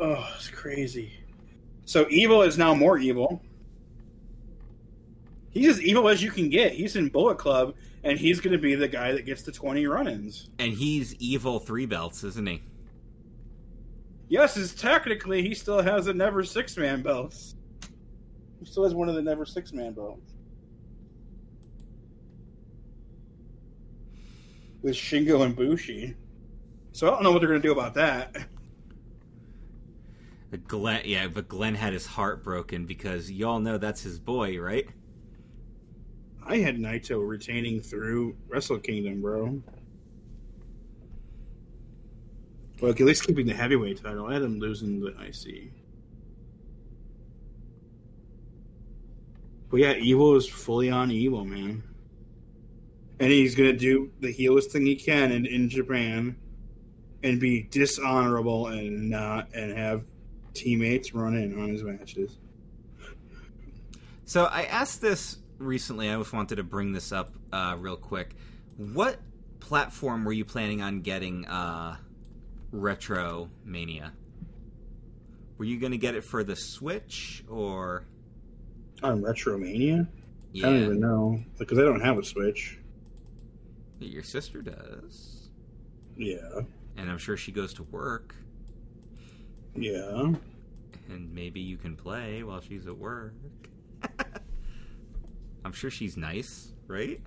[0.00, 1.12] oh, it's crazy.
[1.84, 3.42] So evil is now more evil.
[5.50, 6.72] He's as evil as you can get.
[6.72, 9.86] He's in Bullet Club, and he's going to be the guy that gets the 20
[9.86, 10.50] run ins.
[10.58, 12.62] And he's evil three belts, isn't he?
[14.28, 17.54] Yes, is technically he still has a NEVER six man belts.
[18.64, 20.32] He still has one of the NEVER six man belts.
[24.80, 26.16] With Shingo and Bushi.
[26.92, 28.34] So I don't know what they're going to do about that.
[30.50, 34.58] But Glenn, yeah, but Glenn had his heart broken because y'all know that's his boy,
[34.58, 34.86] right?
[36.46, 39.60] I had Naito retaining through Wrestle Kingdom, bro.
[42.80, 44.26] Well, at least keeping the heavyweight title.
[44.26, 45.72] I had him losing the IC.
[49.74, 51.82] But yeah, Evil is fully on Evil, man.
[53.18, 56.36] And he's gonna do the heelest thing he can in, in Japan
[57.24, 60.04] and be dishonorable and not and have
[60.52, 62.38] teammates run in on his matches.
[64.26, 66.08] So I asked this recently.
[66.08, 68.36] I just wanted to bring this up uh, real quick.
[68.76, 69.18] What
[69.58, 71.96] platform were you planning on getting uh,
[72.70, 74.12] Retro Mania?
[75.58, 78.06] Were you going to get it for the Switch or?
[79.04, 80.06] On Retromania?
[80.52, 81.38] Yeah, I don't even know.
[81.58, 82.78] Because I don't have a Switch.
[84.00, 85.50] your sister does,
[86.16, 86.60] Yeah.
[86.96, 88.34] and I'm sure she goes to work,
[89.74, 90.32] Yeah.
[91.08, 93.34] and maybe you can play while she's at work.
[95.64, 97.20] I'm sure she's nice, right?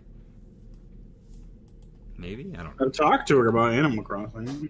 [2.17, 2.86] Maybe I don't know.
[2.88, 4.69] I've talked to her about Animal Crossing.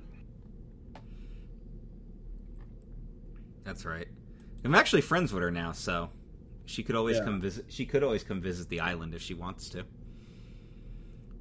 [3.64, 4.08] That's right.
[4.64, 6.10] I'm actually friends with her now, so
[6.68, 7.24] She could always Yeah.
[7.24, 7.66] come visit.
[7.70, 9.86] She could always come visit the island if she wants to.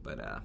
[0.02, 0.38] But uh,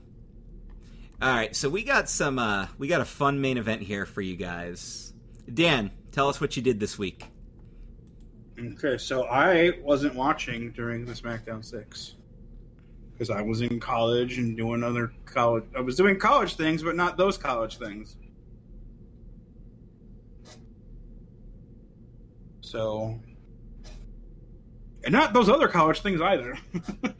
[1.21, 1.55] all right.
[1.55, 2.37] So we got some.
[2.39, 5.13] Uh, we got a fun main event here for you guys.
[5.53, 7.25] Dan, tell us what you did this week.
[8.59, 12.15] Okay, so I wasn't watching during the SmackDown Six
[13.13, 15.63] because I was in college and doing other college.
[15.77, 18.17] I was doing college things, but not those college things.
[22.61, 23.19] So,
[25.03, 26.57] and not those other college things either.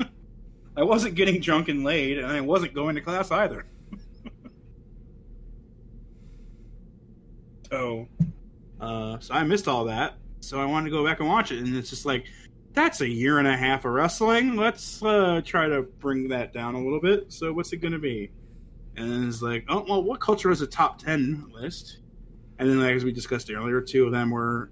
[0.78, 3.66] I wasn't getting drunk and laid, and I wasn't going to class either.
[7.72, 8.08] so,
[8.80, 10.16] uh, so I missed all that.
[10.40, 12.26] So I wanted to go back and watch it, and it's just like
[12.74, 14.56] that's a year and a half of wrestling.
[14.56, 17.32] Let's uh, try to bring that down a little bit.
[17.32, 18.32] So what's it going to be?
[18.96, 21.98] And it's like, oh well, what culture is a top ten list?
[22.60, 24.72] And then, like, as we discussed earlier, two of them were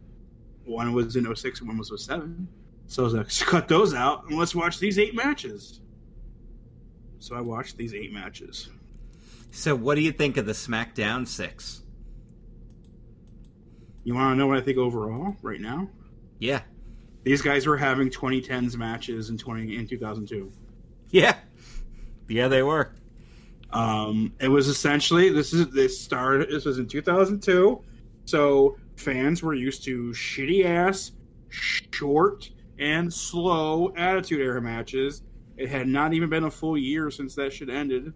[0.64, 2.48] one was in 06 and one was 07.
[2.90, 5.80] So I was like, cut those out and let's watch these eight matches.
[7.20, 8.70] So I watched these eight matches.
[9.52, 11.82] So, what do you think of the SmackDown Six?
[14.04, 15.90] You want to know what I think overall right now?
[16.40, 16.62] Yeah,
[17.24, 20.52] These guys were having 2010s matches in 20 in 2002.
[21.12, 21.36] yeah,
[22.30, 22.48] yeah.
[22.48, 22.94] They were.
[23.72, 26.50] Um, it was essentially this is this started.
[26.50, 27.82] This was in 2002,
[28.26, 31.12] so fans were used to shitty ass,
[31.50, 32.50] short
[32.80, 35.22] and slow Attitude Era matches.
[35.58, 38.14] It had not even been a full year since that shit ended,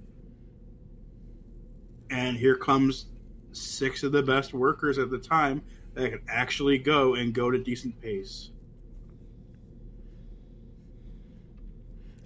[2.10, 3.08] and here comes
[3.52, 5.62] six of the best workers at the time
[5.94, 8.50] that could actually go and go to decent pace.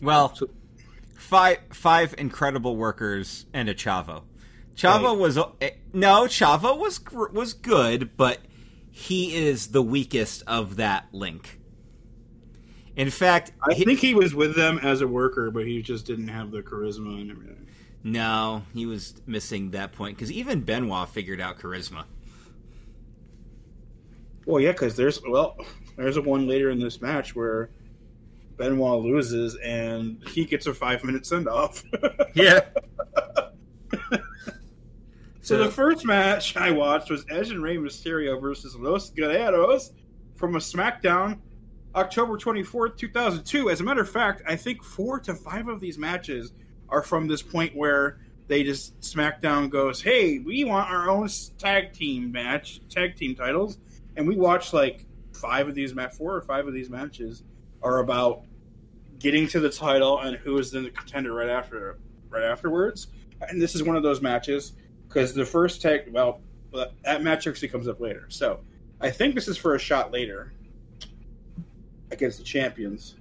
[0.01, 0.49] Well, So-
[1.15, 4.23] five five incredible workers and a Chavo.
[4.75, 5.17] Chavo Right.
[5.17, 7.01] was eh, no Chavo was
[7.33, 8.39] was good, but
[8.91, 11.59] he is the weakest of that link.
[12.97, 16.05] In fact, I he- think he was with them as a worker, but he just
[16.05, 17.67] didn't have the charisma and everything.
[18.03, 22.03] no, he was missing that point because even Benoit figured out charisma.
[24.45, 25.57] Well, yeah, because there's well,
[25.95, 27.69] there's a one later in this match where
[28.57, 31.83] Benoit loses and he gets a five minute send off.
[32.33, 32.61] Yeah.
[35.41, 39.91] so the first match I watched was Edge and Rey Mysterio versus Los Guerreros
[40.35, 41.39] from a SmackDown,
[41.97, 43.69] October twenty fourth, two thousand two.
[43.69, 46.53] As a matter of fact, I think four to five of these matches
[46.89, 51.27] are from this point where they just SmackDown goes, "Hey, we want our own
[51.57, 53.79] tag team match, tag team titles,"
[54.15, 57.43] and we watch like five of these four or five of these matches
[57.81, 58.43] are about
[59.19, 61.97] getting to the title and who is the contender right after,
[62.29, 63.07] right afterwards.
[63.41, 64.73] And this is one of those matches
[65.07, 66.41] because the first tag, well,
[67.03, 68.25] that match actually comes up later.
[68.29, 68.59] So
[69.01, 70.53] I think this is for a shot later
[72.11, 73.15] against the champions.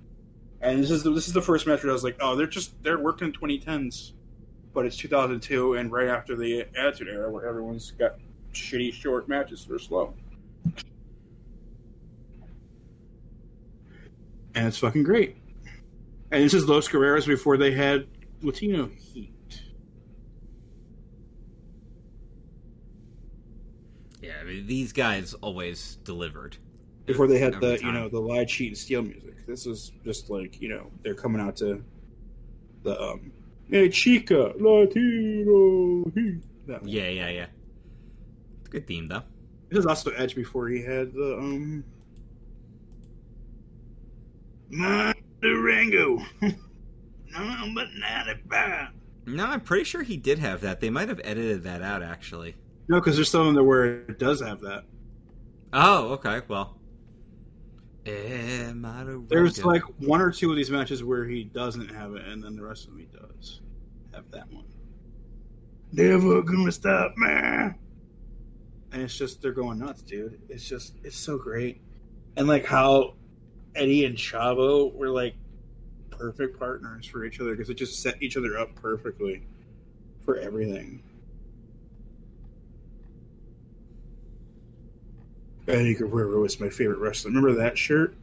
[0.60, 2.46] And this is the, this is the first match where I was like, oh, they're
[2.46, 4.12] just they're working 2010s,
[4.72, 8.16] but it's 2002 and right after the Attitude Era where everyone's got
[8.52, 10.14] shitty short matches that are slow.
[14.54, 15.36] And it's fucking great.
[16.30, 18.06] And this is Los Guerreros before they had
[18.40, 19.62] Latino heat.
[24.22, 26.56] Yeah, I mean, these guys always delivered.
[27.06, 27.86] Before they had the time.
[27.86, 29.46] you know the Lie Cheat and Steal music.
[29.46, 31.82] This is just like you know they're coming out to
[32.82, 33.32] the um
[33.70, 36.04] Hey Chica Latino.
[36.84, 37.46] Yeah, yeah, yeah.
[38.60, 39.22] It's a good theme though.
[39.68, 41.84] This is also Edge before he had the um
[44.70, 46.16] my Durango.
[46.40, 48.88] no, but ninety five.
[49.26, 50.80] No, I'm pretty sure he did have that.
[50.80, 52.54] They might have edited that out actually.
[52.88, 54.84] No, because there's some of them where it does have that.
[55.72, 56.42] Oh, okay.
[56.46, 56.78] Well,
[59.28, 59.68] There's Rojo.
[59.68, 62.62] like one or two of these matches where he doesn't have it, and then the
[62.62, 63.60] rest of them he does
[64.14, 64.64] have that one.
[65.92, 67.76] Never gonna stop, man.
[68.92, 70.40] And it's just they're going nuts, dude.
[70.48, 71.80] It's just it's so great,
[72.36, 73.14] and like how
[73.74, 75.34] Eddie and Chavo were like
[76.10, 79.42] perfect partners for each other because it just set each other up perfectly
[80.24, 81.02] for everything.
[85.68, 87.30] Eddie Guerrero was my favorite wrestler.
[87.30, 88.16] Remember that shirt?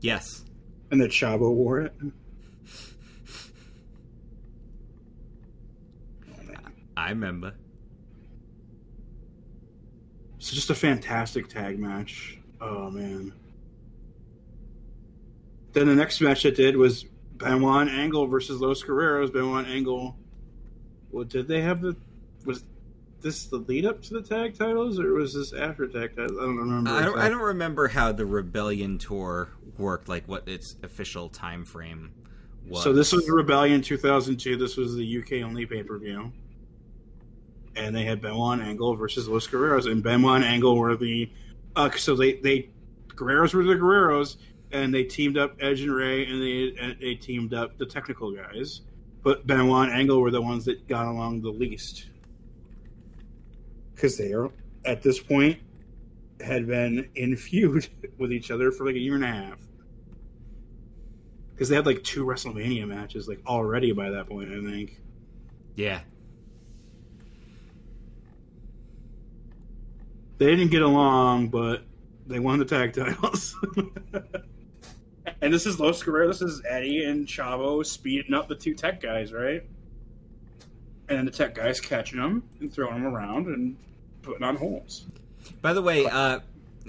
[0.00, 0.44] yes.
[0.90, 1.94] And that Chavo wore it.
[6.96, 7.54] I remember.
[10.38, 12.38] It's just a fantastic tag match.
[12.60, 13.32] Oh man.
[15.72, 17.04] Then the next match I did was
[17.36, 19.32] Benoit Angle versus Los Guerreros.
[19.32, 20.16] Benoit Angle.
[21.10, 21.96] Well, did they have the?
[22.44, 22.64] Was
[23.24, 26.38] this the lead up to the tag titles, or was this after tag titles?
[26.38, 26.90] I don't remember.
[26.90, 29.48] I don't, I don't remember how the Rebellion tour
[29.78, 32.12] worked, like what its official time frame
[32.68, 32.84] was.
[32.84, 34.56] So this was Rebellion 2002.
[34.56, 36.32] This was the UK only pay per view,
[37.74, 41.28] and they had Benoit and Angle versus Los Guerreros, and Benoit and Angle were the
[41.74, 42.68] uh, so they they
[43.08, 44.36] Guerreros were the Guerreros,
[44.70, 48.30] and they teamed up Edge and Rey, and they and they teamed up the technical
[48.30, 48.82] guys.
[49.22, 52.10] But Benoit and Angle were the ones that got along the least
[54.04, 54.50] because they are
[54.84, 55.58] at this point
[56.38, 57.88] had been in feud
[58.18, 59.58] with each other for like a year and a half.
[61.54, 65.00] Because they had like two WrestleMania matches like already by that point, I think.
[65.74, 66.00] yeah,
[70.36, 71.84] They didn't get along, but
[72.26, 73.56] they won the tag titles.
[75.40, 76.40] and this is Los Guerreros.
[76.40, 79.62] This is Eddie and Chavo speeding up the two tech guys, right?
[81.08, 83.76] And the tech guys catching them and throwing them around and
[84.24, 85.06] putting on holes.
[85.60, 86.40] By the way, uh,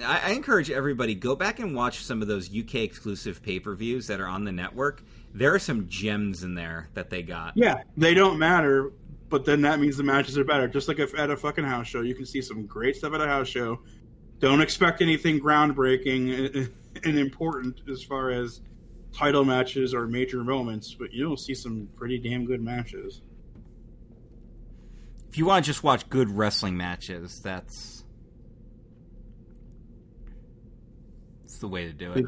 [0.04, 3.76] I, I encourage everybody go back and watch some of those UK exclusive pay per
[3.76, 5.04] views that are on the network.
[5.34, 7.54] There are some gems in there that they got.
[7.56, 8.92] Yeah, they don't matter,
[9.30, 10.68] but then that means the matches are better.
[10.68, 13.22] Just like if at a fucking house show, you can see some great stuff at
[13.22, 13.82] a house show.
[14.40, 16.72] Don't expect anything groundbreaking
[17.04, 18.62] and important as far as
[19.14, 23.22] title matches or major moments, but you'll see some pretty damn good matches.
[25.36, 28.06] If you want to just watch good wrestling matches, that's
[31.42, 32.26] that's the way to do it.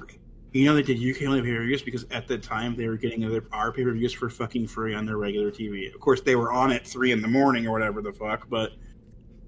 [0.51, 2.97] You know they did UK only pay per views because at the time they were
[2.97, 5.87] getting other our pay per views for fucking free on their regular TV.
[5.95, 8.71] Of course, they were on at three in the morning or whatever the fuck, but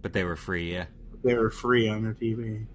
[0.02, 0.86] But they were free, yeah.
[1.26, 2.66] they were free on their TV.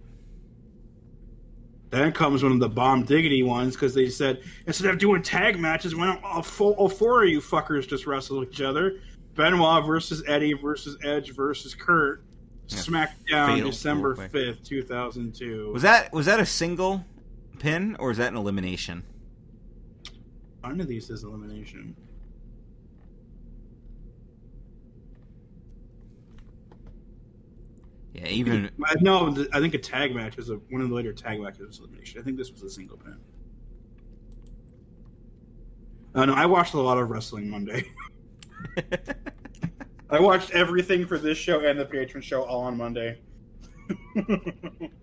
[1.88, 5.58] Then comes one of the bomb diggity ones because they said instead of doing tag
[5.58, 8.98] matches, why don't all four, all four of you fuckers just wrestle each other?
[9.34, 12.22] Benoit versus Eddie versus Edge versus Kurt.
[12.68, 15.70] Yeah, SmackDown December fifth, two thousand two.
[15.72, 17.04] Was that was that a single
[17.58, 19.02] pin or is that an elimination?
[20.62, 21.94] None of these is elimination.
[28.14, 31.12] Yeah, even I- No, I think a tag match is a, one of the later
[31.12, 32.20] tag matches was elimination.
[32.20, 33.16] I think this was a single pin.
[36.14, 37.84] Uh, no, I watched a lot of wrestling Monday.
[40.10, 43.18] I watched everything for this show and the patron show all on Monday.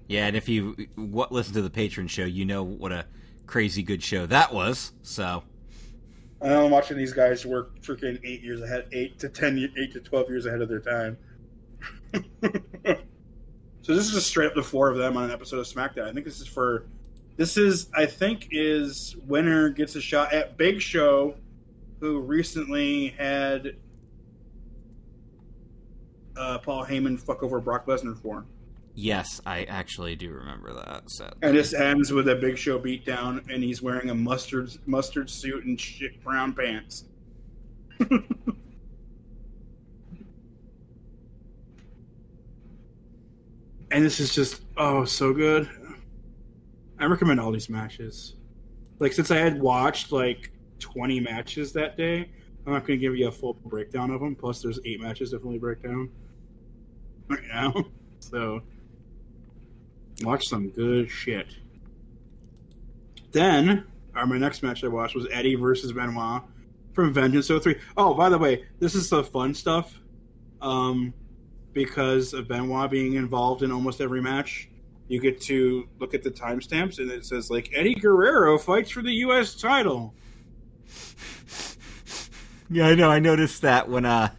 [0.08, 3.06] yeah, and if you what listen to the patron show, you know what a
[3.46, 4.94] crazy good show that was.
[5.04, 5.44] So
[6.40, 10.00] And I'm watching these guys work freaking eight years ahead, eight to ten, eight to
[10.00, 11.18] twelve years ahead of their time.
[12.14, 16.08] so this is just straight up the four of them on an episode of SmackDown.
[16.08, 16.88] I think this is for,
[17.38, 21.36] this is I think is winner gets a shot at Big Show,
[22.02, 23.76] who recently had
[26.36, 28.40] uh, Paul Heyman fuck over Brock Lesnar for.
[28.40, 28.48] him.
[28.96, 31.04] yes, I actually do remember that.
[31.12, 35.30] So And this ends with a Big Show beatdown, and he's wearing a mustard mustard
[35.30, 37.06] suit and shit brown pants.
[38.00, 38.26] and
[43.92, 45.70] this is just oh so good.
[47.00, 48.38] I recommend all these matches.
[48.98, 50.52] Like since I had watched like
[50.82, 52.30] twenty matches that day,
[52.66, 54.36] I'm not going to give you a full breakdown of them.
[54.36, 56.10] Plus, there's eight matches fully break down
[57.28, 57.74] right now.
[58.20, 58.62] So
[60.22, 61.48] watch some good shit.
[63.32, 66.44] Then, my next match I watched was Eddie versus Benoit
[66.94, 67.78] from Vengeance 03.
[67.98, 70.00] Oh, by the way, this is the fun stuff.
[70.62, 71.16] Um,
[71.74, 74.70] because of Benoit being involved in almost every match,
[75.08, 79.02] you get to look at the timestamps and it says, like, Eddie Guerrero fights for
[79.02, 79.56] the U.S.
[79.56, 80.14] title.
[82.70, 83.10] yeah, I know.
[83.10, 84.30] I noticed that when uh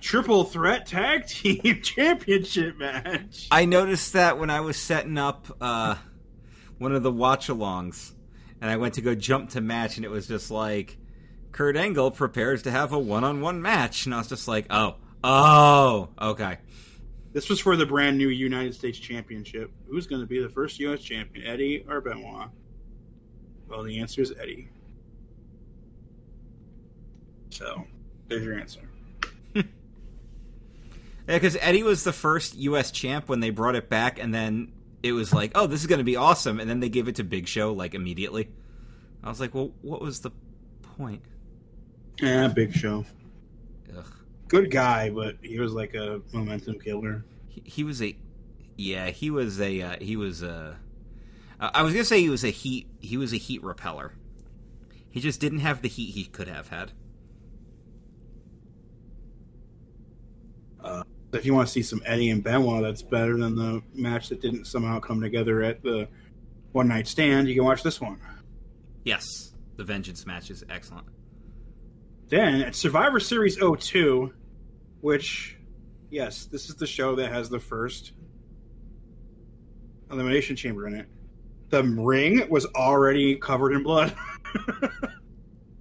[0.00, 3.48] Triple threat tag team championship match.
[3.50, 5.96] I noticed that when I was setting up uh
[6.78, 8.12] one of the watch alongs,
[8.60, 10.98] and I went to go jump to match, and it was just like
[11.52, 16.08] Kurt Angle prepares to have a one-on-one match, and I was just like, oh, oh,
[16.20, 16.58] okay.
[17.32, 19.70] This was for the brand new United States Championship.
[19.88, 21.00] Who's going to be the first U.S.
[21.00, 22.48] champion, Eddie or Benoit?
[23.68, 24.68] Well, the answer is Eddie.
[27.54, 27.84] So,
[28.28, 28.80] there's your answer.
[31.26, 32.90] Yeah, because Eddie was the first U.S.
[32.90, 36.00] champ when they brought it back, and then it was like, oh, this is going
[36.00, 38.50] to be awesome, and then they gave it to Big Show like immediately.
[39.22, 40.32] I was like, well, what was the
[40.98, 41.22] point?
[42.20, 43.06] Yeah, big show.
[43.96, 44.04] Ugh.
[44.48, 47.24] Good guy, but he was like a momentum killer.
[47.48, 48.14] He, he was a,
[48.76, 50.76] yeah, he was a, uh, he was a.
[51.58, 52.86] Uh, I was gonna say he was a heat.
[53.00, 54.12] He was a heat repeller.
[55.10, 56.92] He just didn't have the heat he could have had.
[61.32, 64.40] If you want to see some Eddie and Benoit, that's better than the match that
[64.40, 66.08] didn't somehow come together at the
[66.72, 68.20] One Night Stand, you can watch this one.
[69.04, 69.24] Yes,
[69.76, 71.06] the Vengeance match is excellent.
[72.28, 74.32] Then at Survivor Series 02,
[75.00, 75.56] which,
[76.10, 78.12] yes, this is the show that has the first
[80.10, 81.06] Elimination Chamber in it.
[81.70, 84.14] The ring was already covered in blood.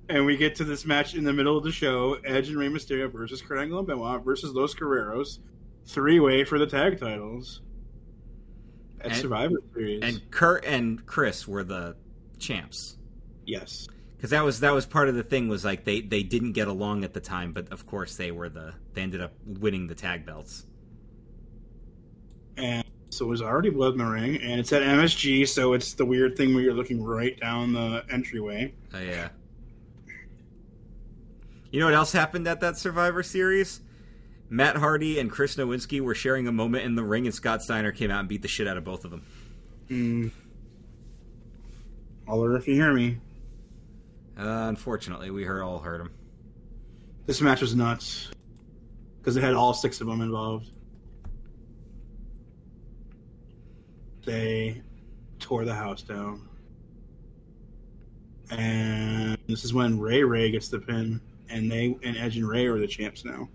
[0.10, 2.68] and we get to this match in the middle of the show Edge and Rey
[2.68, 5.39] Mysterio versus Kurt Angle and Benoit versus Los Guerreros.
[5.86, 7.62] Three way for the tag titles
[9.01, 10.01] at And- Survivor Series.
[10.04, 11.95] And Kurt and Chris were the
[12.39, 12.97] champs.
[13.45, 13.88] yes.
[14.18, 16.68] because that was that was part of the thing was like they they didn't get
[16.70, 19.95] along at the time but of course they were the they ended up winning the
[19.95, 20.66] tag belts
[22.58, 26.06] And so there's already blood in the ring, and it's at MSG, so it's the
[26.06, 28.74] weird thing where you're looking right down the entryway.
[28.93, 29.30] oh yeah
[31.74, 33.82] you know what else happened at that survivor series
[34.49, 37.91] matt hardy and chris nowinski were sharing a moment in the ring and scott steiner
[37.91, 39.26] came out and beat the shit out of both of them
[39.89, 40.32] Mm.
[42.26, 43.17] Holler if you hear me.
[44.39, 46.09] uh, unfortunately we heard all heard him
[47.26, 48.30] This match was nuts
[49.19, 50.69] because it had all six of them involved.
[54.26, 54.82] They
[55.39, 56.47] tore the house down,
[58.51, 61.19] and this is when Rey Rey gets the pin,
[61.49, 63.47] and they and Edge and Rey are the champs now.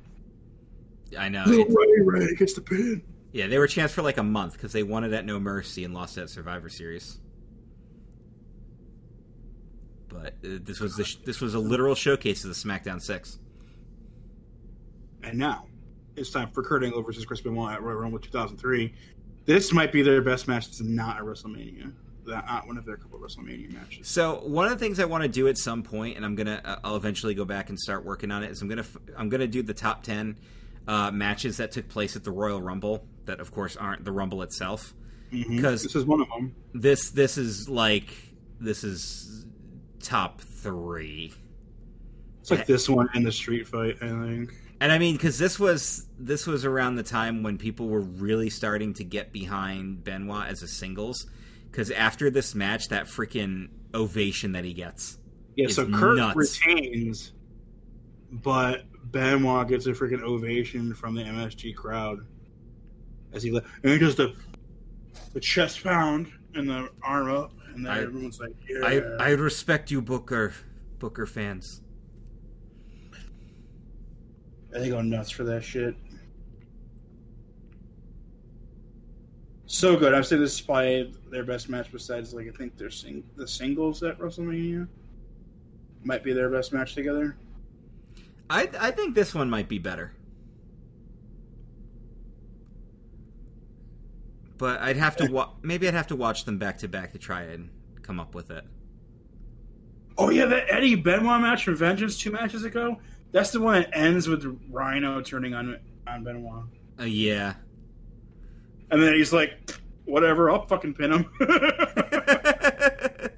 [1.19, 3.03] i know Little Rey Rey gets the pin.
[3.33, 5.85] yeah they were champs for like a month because they won it at no mercy
[5.85, 7.19] and lost it at survivor series
[10.09, 13.39] but uh, this was the sh- this was a literal showcase of the smackdown 6
[15.23, 15.67] And now
[16.17, 18.93] it's time for Kurt Angle versus Chris Benoit at Royal Rumble 2003.
[19.45, 20.67] This might be their best match.
[20.67, 21.93] It's not a WrestleMania.
[22.29, 24.07] Not one of their couple WrestleMania matches.
[24.09, 26.61] So one of the things I want to do at some point, and I'm gonna,
[26.65, 28.51] uh, I'll eventually go back and start working on it.
[28.51, 30.37] Is I'm gonna, f- I'm gonna do the top ten
[30.87, 33.07] uh, matches that took place at the Royal Rumble.
[33.27, 34.95] That of course aren't the Rumble itself.
[35.31, 36.55] Because- this is one of them.
[36.75, 38.11] This, this is like,
[38.61, 39.45] this is
[40.01, 41.33] top three.
[42.41, 43.97] It's like this one and the street fight.
[44.01, 44.53] I think.
[44.81, 48.49] And I mean, because this was this was around the time when people were really
[48.49, 51.27] starting to get behind Benoit as a singles.
[51.71, 55.19] Because after this match, that freaking ovation that he gets.
[55.57, 55.69] Yeah.
[55.69, 56.37] So Kurt nuts.
[56.37, 57.33] retains,
[58.31, 62.21] but Benoit gets a freaking ovation from the MSG crowd
[63.33, 64.35] as he le- and he does the
[65.35, 69.31] the chest pound and the arm up, and then I- everyone's like, "Yeah." I I
[69.31, 70.53] respect you, Booker
[70.99, 71.83] Booker fans.
[74.71, 75.95] They go nuts for that shit.
[79.71, 80.15] So good.
[80.15, 83.47] I've say this is probably their best match besides, like, I think their sing- the
[83.47, 84.89] singles at WrestleMania
[86.05, 87.37] might be their best match together.
[88.49, 90.13] I I think this one might be better.
[94.57, 97.19] But I'd have to wa- maybe I'd have to watch them back to back to
[97.19, 97.69] try and
[98.01, 98.65] come up with it.
[100.17, 102.99] Oh yeah, that Eddie Benoit match from Vengeance two matches ago.
[103.33, 106.65] That's the one that ends with Rhino turning on on Benoit,
[106.99, 107.53] Uh, yeah.
[108.91, 109.51] And then he's like,
[110.05, 111.31] "Whatever, I'll fucking pin him."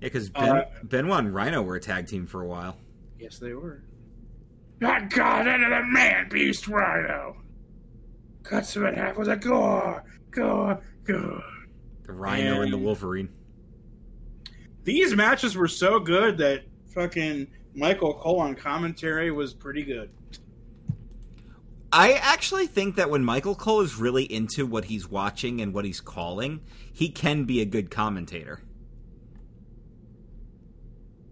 [0.00, 2.76] Yeah, because ben, Uh, Benoit and Rhino were a tag team for a while.
[3.18, 3.82] yes, they were.
[4.82, 7.36] I got into the man beast Rhino.
[8.42, 11.42] Cuts him in half with a gore, gore, gore.
[12.02, 13.30] The Rhino and the Wolverine.
[14.82, 20.10] These matches were so good that fucking Michael Cole on commentary was pretty good.
[21.96, 25.84] I actually think that when Michael Cole is really into what he's watching and what
[25.84, 26.60] he's calling,
[26.92, 28.60] he can be a good commentator.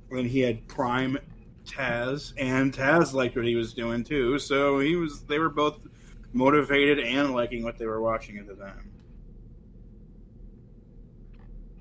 [0.08, 1.18] When he had Prime
[1.66, 5.22] Taz, and Taz liked what he was doing too, so he was.
[5.22, 5.84] They were both
[6.32, 8.88] motivated and liking what they were watching at the time.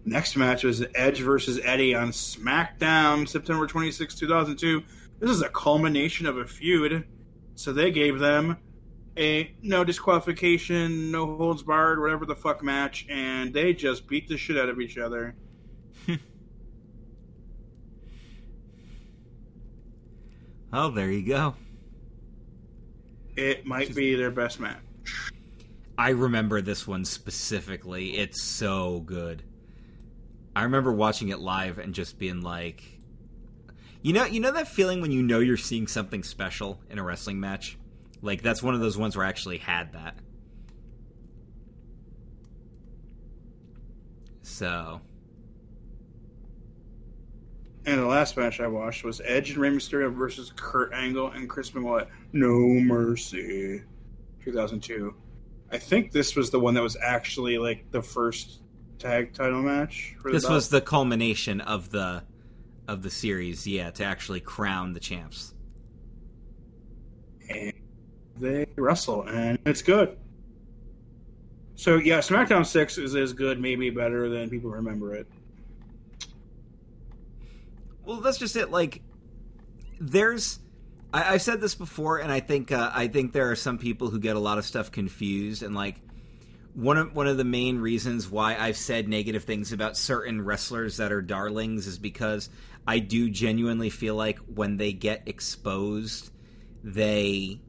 [0.06, 4.82] Next match was Edge versus Eddie on SmackDown, September 26, 2002.
[5.20, 7.06] This is a culmination of a feud.
[7.54, 8.58] So they gave them
[9.18, 14.38] a no disqualification, no holds barred, whatever the fuck match, and they just beat the
[14.38, 15.36] shit out of each other.
[20.74, 21.56] Oh, there you go.
[23.36, 24.80] It might be their best match.
[25.98, 28.18] I remember this one specifically.
[28.18, 29.44] It's so good.
[30.56, 32.84] I remember watching it live and just being like,
[34.02, 37.04] you know, you know that feeling when you know you're seeing something special in a
[37.04, 37.78] wrestling match.
[38.22, 40.16] Like that's one of those ones where I actually had that.
[44.44, 45.02] So
[47.86, 51.50] And the last match I watched was Edge and Rey Mysterio versus Kurt Angle and
[51.50, 52.08] Chris Benoit.
[52.32, 53.82] No Mercy,
[54.44, 55.16] 2002.
[55.72, 58.62] I think this was the one that was actually like the first
[59.00, 60.16] tag title match.
[60.26, 62.24] this was the culmination of the
[62.88, 65.54] of the series, yeah, to actually crown the champs.
[67.50, 67.74] And
[68.38, 70.18] they wrestle, and it's good.
[71.76, 75.28] So yeah, SmackDown Six is as good, maybe better than people remember it.
[78.06, 78.72] Well, that's just it.
[78.72, 79.02] Like,
[80.00, 80.60] there's,
[81.14, 84.10] I, have said this before, and I think uh, I think there are some people
[84.10, 85.96] who get a lot of stuff confused, and like
[86.74, 90.98] one of one of the main reasons why I've said negative things about certain wrestlers
[90.98, 92.50] that are darlings is because
[92.88, 96.32] I do genuinely feel like when they get exposed,
[96.84, 97.60] they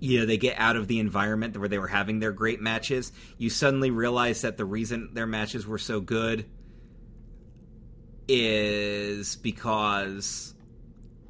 [0.00, 3.12] you know they get out of the environment where they were having their great matches
[3.36, 6.46] you suddenly realize that the reason their matches were so good
[8.28, 10.54] is because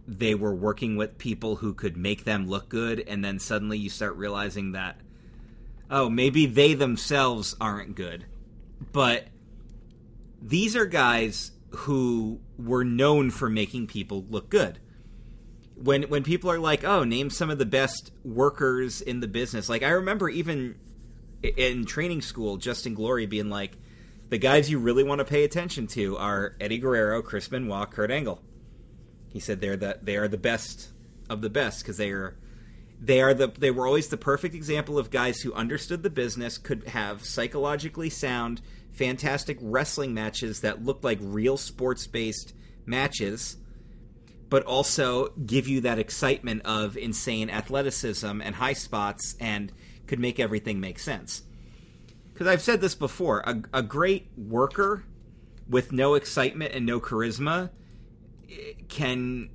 [0.07, 3.91] they were working with people who could make them look good and then suddenly you
[3.91, 4.99] start realizing that
[5.91, 8.25] oh maybe they themselves aren't good.
[8.93, 9.29] But
[10.41, 14.79] these are guys who were known for making people look good
[15.83, 19.69] when when people are like, "Oh, name some of the best workers in the business."
[19.69, 20.77] Like I remember even
[21.43, 23.77] in training school, Justin Glory being like,
[24.29, 28.11] "The guys you really want to pay attention to are Eddie Guerrero, Chris Benoit, Kurt
[28.11, 28.43] Angle."
[29.29, 30.89] He said they're the they are the best
[31.31, 32.37] of the best because they are
[33.01, 36.59] they are the they were always the perfect example of guys who understood the business,
[36.59, 38.61] could have psychologically sound,
[38.91, 42.53] fantastic wrestling matches that looked like real sports based
[42.85, 43.59] matches
[44.49, 49.73] but also give you that excitement of insane athleticism and high spots and
[50.07, 51.43] could make everything make sense.
[52.33, 55.05] Because I've said this before a, a, great worker
[55.69, 57.71] with no excitement and no charisma
[58.49, 59.51] eh, can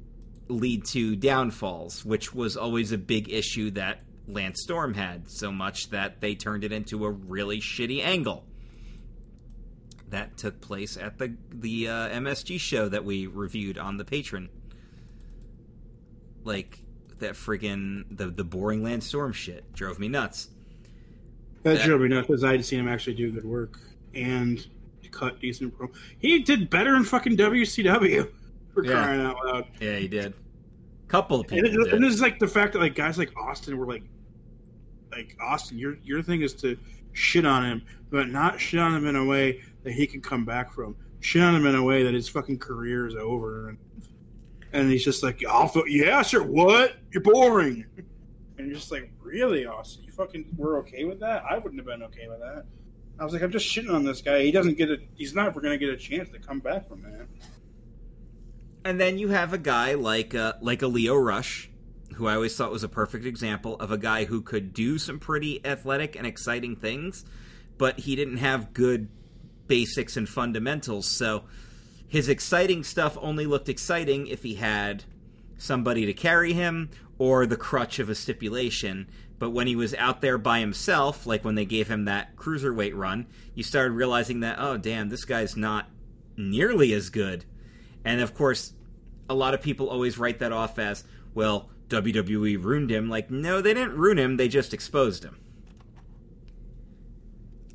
[0.50, 5.90] lead to downfalls, which was always a big issue that Lance Storm had, so much
[5.90, 8.46] that they turned it into a really shitty angle.
[10.10, 14.50] That took place at the the uh, MSG show that we reviewed on the Patreon
[16.44, 16.80] like
[17.20, 20.50] that friggin' the the boring Lance Storm shit drove me nuts.
[21.64, 23.80] That, that drove me nuts because I had seen him actually do good work
[24.14, 24.66] and
[25.14, 25.90] cut decent pro.
[26.18, 28.30] He did better in fucking WCW
[28.74, 28.92] for yeah.
[28.92, 29.68] crying out loud.
[29.80, 30.34] Yeah, he did.
[31.08, 31.70] Couple of people.
[31.70, 34.04] And, it, and this is like the fact that like guys like Austin were like,
[35.12, 36.78] like Austin, your your thing is to
[37.14, 40.44] shit on him, but not shit on him in a way that he can come
[40.44, 40.96] back from.
[41.20, 43.78] Shit on him in a way that his fucking career is over and
[44.74, 46.44] and he's just like, I'll yeah, sure.
[46.44, 46.96] What?
[47.12, 47.86] You're boring.
[48.58, 50.04] And you're just like, really, Austin?
[50.04, 51.44] You fucking were okay with that?
[51.50, 52.66] I wouldn't have been okay with that.
[53.20, 54.42] I was like, I'm just shitting on this guy.
[54.42, 54.98] He doesn't get a.
[55.16, 57.28] He's never going to get a chance to come back from that.
[58.84, 61.70] And then you have a guy like uh, like a Lio Rush,
[62.16, 65.20] who I always thought was a perfect example of a guy who could do some
[65.20, 67.24] pretty athletic and exciting things,
[67.78, 69.10] but he didn't have good
[69.68, 71.08] basics and fundamentals.
[71.08, 71.46] So
[72.14, 75.04] his exciting stuff only looked exciting if he had
[75.58, 79.08] somebody to carry him or the crutch of a stipulation.
[79.40, 82.96] But when he was out there by himself, like when they gave him that cruiserweight
[82.96, 85.90] run, you started realizing that, oh, damn, this guy's not
[86.38, 87.46] nearly as good.
[88.06, 88.74] And of course,
[89.28, 93.10] a lot of people always write that off as, well, WWE ruined him.
[93.10, 95.40] Like, no, they didn't ruin him, they just exposed him.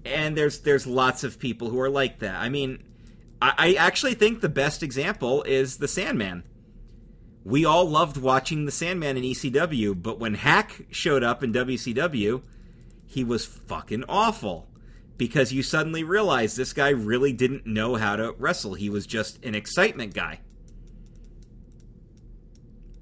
[0.05, 2.36] And there's there's lots of people who are like that.
[2.36, 2.84] I mean,
[3.41, 6.45] I, I actually think the best example is the Sandman.
[7.45, 12.43] We all loved watching the Sandman in ECW, but when Hak showed up in WCW,
[13.07, 14.68] he was fucking awful
[15.16, 18.74] because you suddenly realize this guy really didn't know how to wrestle.
[18.74, 20.41] He was just an excitement guy.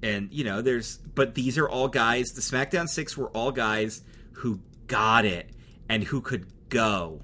[0.01, 4.01] And, you know, there's, but these are all guys, the SmackDown 6 were all guys
[4.33, 5.49] who got it
[5.89, 7.21] and who could go.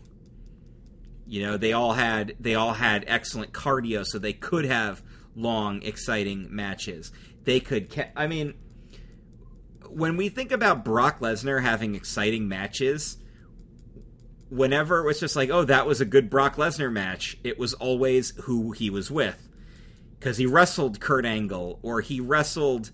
[1.26, 5.02] You know, they all had they all had excellent cardio, so they could have
[5.36, 7.12] long, exciting matches.
[7.44, 7.94] They could.
[8.16, 8.54] I mean,
[9.90, 13.18] when we think about Brock Lesnar having exciting matches,
[14.50, 17.74] whenever it was just like, oh, that was a good Brock Lesnar match, it was
[17.76, 19.50] always who he was with.
[20.20, 22.92] Because he wrestled Kurt Angle, or he wrestled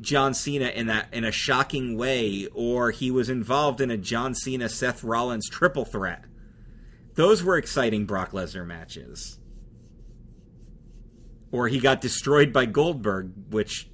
[0.00, 4.34] John Cena in that in a shocking way, or he was involved in a John
[4.34, 6.24] Cena Seth Rollins triple threat.
[7.14, 9.38] Those were exciting Brock Lesnar matches.
[11.50, 13.88] Or he got destroyed by Goldberg, which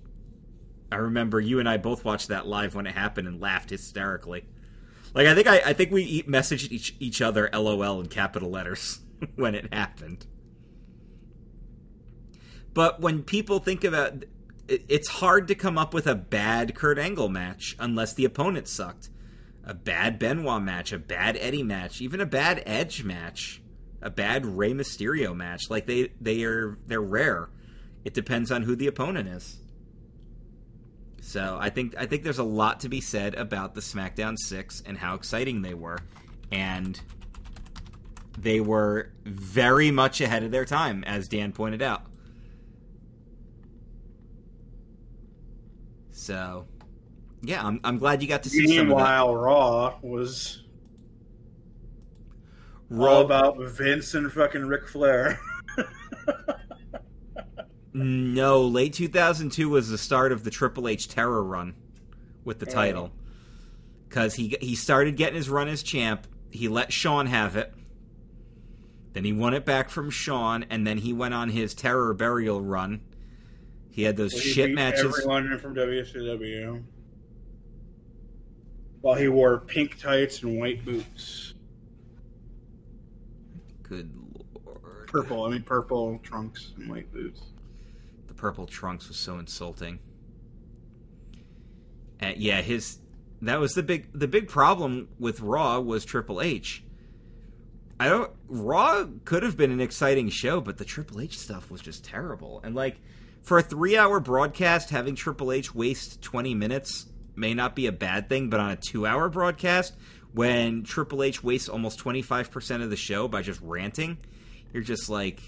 [0.91, 4.45] I remember you and I both watched that live when it happened and laughed hysterically.
[5.15, 9.01] Like I think I, I think we messaged each each other LOL in capital letters
[9.35, 10.27] when it happened.
[12.75, 14.25] But when people think about
[14.69, 19.09] it's hard to come up with a bad Kurt Angle match unless the opponent sucked.
[19.69, 23.61] A bad Benoit match, a bad Eddie match, even a bad Edge match,
[24.01, 25.69] a bad Rey Mysterio match.
[25.69, 27.51] Like they they are they're rare.
[28.05, 29.59] It depends on who the opponent is.
[31.21, 34.83] So I think I think there's a lot to be said about the SmackDown Six
[34.87, 35.99] and how exciting they were,
[36.51, 36.99] and
[38.39, 42.05] they were very much ahead of their time, as Dan pointed out.
[46.11, 46.67] So,
[47.43, 48.85] yeah, I'm I'm glad you got to see some of that.
[48.97, 50.63] Meanwhile, Raw was
[52.91, 55.39] all Raw, about Vince and fucking Ric Flair.
[57.93, 61.75] no, late 2002 was the start of the Triple H Terror Run
[62.45, 62.73] with the Oh.
[62.73, 63.13] title,
[64.09, 66.27] because he he started getting his run as champ.
[66.51, 67.73] He let Shawn have it.
[69.13, 72.61] Then he won it back from Shawn, and then he went on his Terror Burial
[72.63, 73.01] run.
[73.91, 75.05] He had those He shit matches.
[75.19, 76.83] Everyone from WCW.
[79.01, 81.55] While he wore pink tights and white boots.
[83.83, 84.11] Good
[84.65, 85.07] lord.
[85.07, 87.41] Purple, I mean purple trunks and white boots.
[88.27, 90.01] The purple trunks was so insulting.
[92.21, 92.99] And yeah, his
[93.43, 96.83] that was the big the big problem with Raw was Triple H.
[98.01, 101.81] I don't Raw could have been an exciting show, but the Triple H stuff was
[101.81, 102.61] just terrible.
[102.65, 103.01] And like
[103.43, 107.07] for a 3-hour broadcast having Triple H waste 20 minutes
[107.39, 109.95] may not be a bad thing, but on a 2-hour broadcast
[110.33, 114.19] when Triple H wastes almost 25% of the show by just ranting,
[114.73, 115.41] you're just like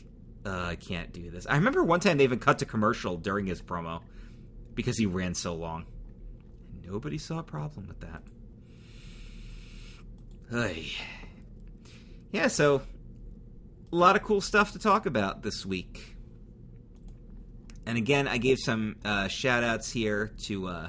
[0.45, 1.47] uh, I can't do this.
[1.47, 4.01] I remember one time they even cut to commercial during his promo
[4.75, 5.85] because he ran so long.
[6.85, 8.23] Nobody saw a problem with that.
[10.51, 10.93] Hey.
[12.33, 12.83] Yeah, so
[13.93, 16.17] a lot of cool stuff to talk about this week.
[17.85, 20.67] And again, I gave some uh, shout outs here to.
[20.69, 20.89] Uh,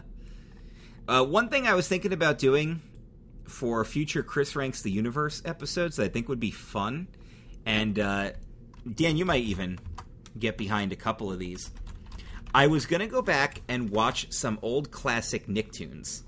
[1.07, 2.81] uh, one thing I was thinking about doing
[3.45, 7.07] for future Chris Ranks the Universe episodes that I think would be fun,
[7.65, 8.31] and uh,
[8.91, 9.79] Dan, you might even
[10.37, 11.71] get behind a couple of these.
[12.53, 16.23] I was going to go back and watch some old classic Nicktoons,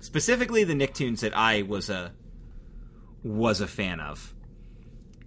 [0.00, 2.12] specifically the Nicktoons that I was a
[3.22, 4.34] was a fan of,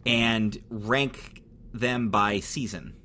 [0.05, 2.95] and rank them by season.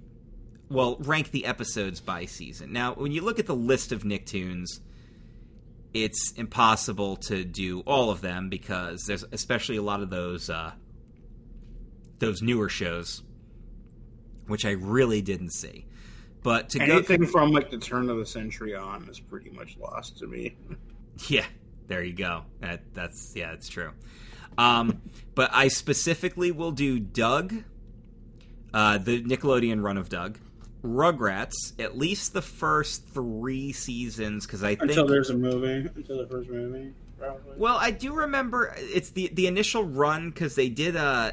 [0.71, 2.73] Well, rank the episodes by season.
[2.73, 4.81] Now, when you look at the list of Nicktoons,
[5.95, 10.73] it's impossible to do all of them because there's especially a lot of those uh,
[12.19, 13.23] those newer shows,
[14.47, 15.87] which I really didn't see.
[16.43, 19.77] But to go, Anything from like the turn of the century on is pretty much
[19.79, 20.57] lost to me.
[21.27, 21.47] Yeah,
[21.89, 22.45] there you go.
[22.61, 23.91] That that's yeah, it's true.
[24.57, 25.03] Um,
[25.35, 27.65] but I specifically will do Doug,
[28.73, 30.39] uh, the Nickelodeon run of Doug,
[30.83, 36.19] Rugrats, at least the first three seasons because I think Until there's a movie, until
[36.19, 37.55] the first movie, probably.
[37.57, 41.33] Well, I do remember it's the the initial run because they did uh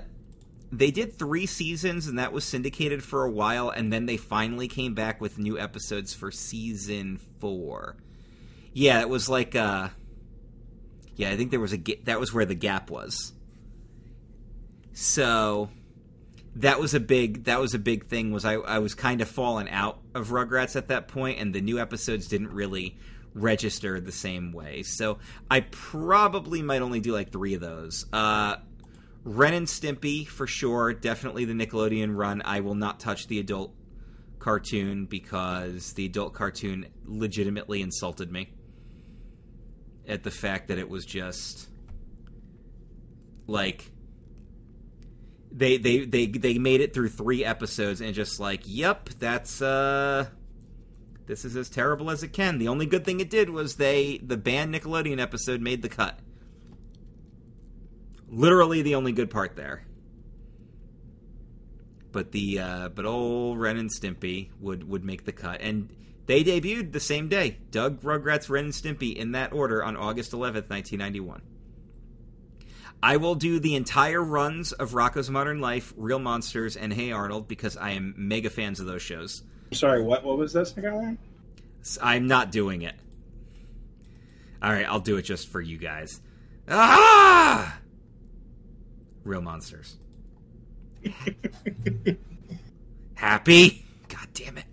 [0.72, 4.68] they did three seasons and that was syndicated for a while, and then they finally
[4.68, 7.98] came back with new episodes for season four.
[8.74, 9.90] Yeah, it was like uh
[11.16, 13.32] yeah, I think there was a that was where the gap was.
[14.94, 15.70] So
[16.56, 19.28] that was a big that was a big thing was I I was kind of
[19.28, 22.98] falling out of Rugrats at that point and the new episodes didn't really
[23.34, 24.82] register the same way.
[24.84, 25.18] So
[25.52, 28.06] I probably might only do like 3 of those.
[28.14, 28.58] Uh
[29.24, 32.44] Ren and Stimpy for sure, definitely the Nickelodeon run.
[32.46, 33.74] I will not touch the adult
[34.38, 38.54] cartoon because the adult cartoon legitimately insulted me
[40.08, 41.68] at the fact that it was just
[43.48, 43.92] like
[45.56, 50.28] they they they they made it through three episodes and just like yep that's uh
[51.28, 52.60] this is as terrible as it can.
[52.60, 56.20] The only good thing it did was they the banned nickelodeon episode made the cut.
[58.30, 59.86] Literally the only good part there.
[62.12, 65.62] But the uh but old ren and stimpy would would make the cut.
[65.62, 65.90] And
[66.28, 67.60] they debuted the same day.
[67.72, 71.42] Doug rugrats ren and stimpy in that order on august 11th 1991
[73.02, 77.48] I will do the entire runs of Rocko's Modern Life, Real Monsters, and Hey Arnold
[77.48, 79.44] because I am mega fans of those shows.
[79.72, 80.24] Sorry, what?
[80.24, 81.18] What was this second one?
[82.02, 82.96] I'm not doing it.
[84.62, 86.20] All right, I'll do it just for you guys.
[86.68, 87.78] Ah!
[89.24, 89.98] Real Monsters.
[93.16, 93.86] Happy?
[94.08, 94.66] God damn it.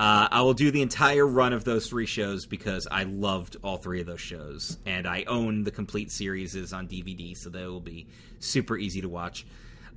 [0.00, 3.78] Uh, I will do the entire run of those three shows because I loved all
[3.78, 7.80] three of those shows, and I own the complete series on DVD, so they will
[7.80, 8.06] be
[8.38, 9.44] super easy to watch.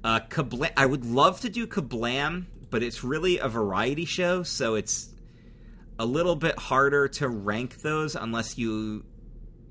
[0.04, 4.74] Uh, Kablam, I would love to do Kablam, but it's really a variety show, so
[4.74, 5.10] it's
[6.00, 9.06] a little bit harder to rank those unless you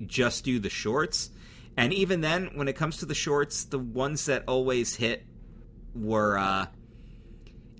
[0.05, 1.29] just do the shorts.
[1.75, 5.25] And even then, when it comes to the shorts, the ones that always hit
[5.93, 6.67] were uh,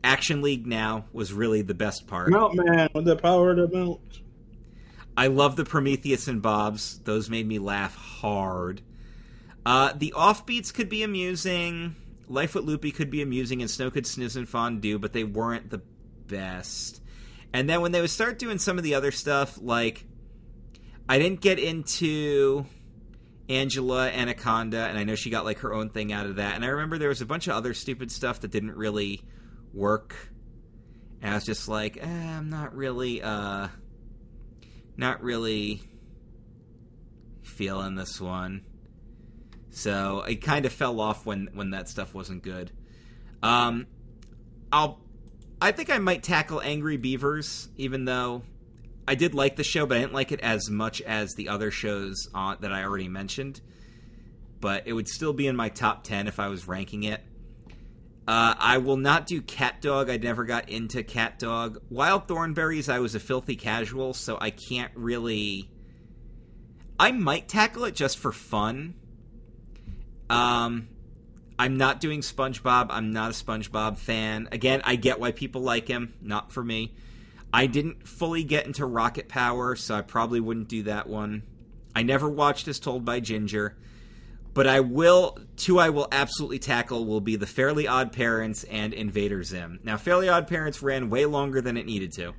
[0.03, 2.29] Action League Now was really the best part.
[2.29, 4.19] Melt Man with the power to melt.
[5.15, 8.81] I love the Prometheus and Bobs; those made me laugh hard.
[9.65, 11.95] Uh, the offbeats could be amusing.
[12.27, 15.69] Life with Loopy could be amusing, and Snow could snooze and fondue, but they weren't
[15.69, 15.81] the
[16.27, 17.01] best.
[17.53, 20.05] And then when they would start doing some of the other stuff, like
[21.07, 22.65] I didn't get into
[23.49, 26.55] Angela Anaconda, and I know she got like her own thing out of that.
[26.55, 29.21] And I remember there was a bunch of other stupid stuff that didn't really
[29.74, 30.15] work.
[31.22, 33.67] And I was just like, eh, I'm not really, uh,
[34.97, 35.82] not really
[37.43, 38.63] feeling this one.
[39.69, 42.72] So it kind of fell off when when that stuff wasn't good.
[43.41, 43.88] Um,
[44.72, 44.99] I'll,
[45.61, 48.43] I think I might tackle Angry Beavers, even though
[49.07, 51.72] I did like the show, but I didn't like it as much as the other
[51.72, 53.61] shows on, that I already mentioned.
[54.59, 57.22] But it would still be in my top ten if I was ranking it.
[58.28, 60.09] Uh, I will not do Cat Dog.
[60.09, 61.82] I never got into Cat Dog.
[61.89, 65.72] Wild Thornberrys, I was a filthy casual, so I can't really.
[66.99, 68.93] I might tackle it just for fun.
[70.30, 70.88] Um,
[71.57, 72.88] I'm not doing SpongeBob.
[72.89, 74.47] I'm not a SpongeBob fan.
[74.51, 76.13] Again, I get why people like him.
[76.22, 76.93] Not for me.
[77.53, 81.43] I didn't fully get into Rocket Power, so I probably wouldn't do that one.
[81.93, 83.78] I never watched As Told by Ginger.
[84.53, 88.93] But I will, two I will absolutely tackle will be The Fairly Odd Parents and
[88.93, 89.79] Invader Zim.
[89.83, 92.33] Now, Fairly Odd Parents ran way longer than it needed to.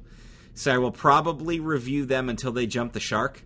[0.54, 3.42] So I will probably review them until they jump the shark.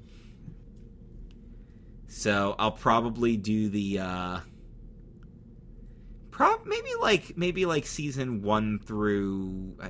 [2.09, 4.41] So I'll probably do the, uh,
[6.37, 9.89] prob maybe like maybe like season one through uh,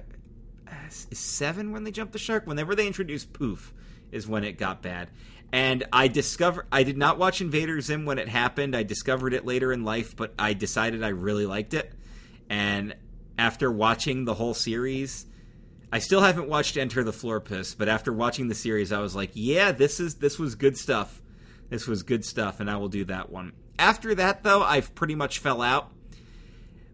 [0.88, 2.46] seven when they jump the shark.
[2.46, 3.74] Whenever they introduce poof,
[4.12, 5.10] is when it got bad.
[5.56, 8.76] And I discovered I did not watch Invader Zim when it happened.
[8.76, 11.94] I discovered it later in life, but I decided I really liked it.
[12.50, 12.94] And
[13.38, 15.24] after watching the whole series,
[15.90, 19.30] I still haven't watched Enter the Florpus, but after watching the series, I was like,
[19.32, 21.22] yeah, this is this was good stuff.
[21.70, 23.54] This was good stuff, and I will do that one.
[23.78, 25.90] After that, though, I've pretty much fell out.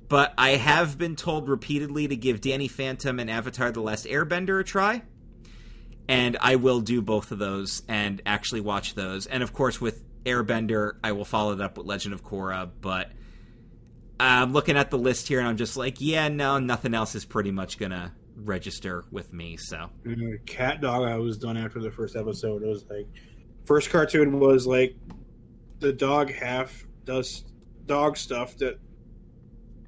[0.09, 4.61] But I have been told repeatedly to give Danny Phantom and Avatar The Last Airbender
[4.61, 5.03] a try.
[6.09, 9.27] And I will do both of those and actually watch those.
[9.27, 12.71] And of course, with Airbender, I will follow it up with Legend of Korra.
[12.81, 13.11] But
[14.21, 17.25] I'm looking at the list here and I'm just like, yeah, no, nothing else is
[17.25, 19.57] pretty much to register with me.
[19.57, 19.91] So,
[20.47, 22.63] Cat Dog, I was done after the first episode.
[22.63, 23.07] It was like,
[23.65, 24.97] first cartoon was like
[25.81, 27.45] the dog half does
[27.87, 28.79] dog stuff that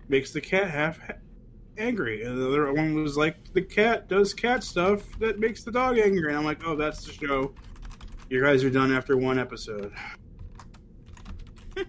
[0.08, 0.98] makes the cat half
[1.78, 5.70] angry, and the other one was like the cat does cat stuff that makes the
[5.72, 6.28] dog angry.
[6.28, 7.54] And I'm like, oh, that's the show.
[8.30, 9.92] You guys are done after one episode.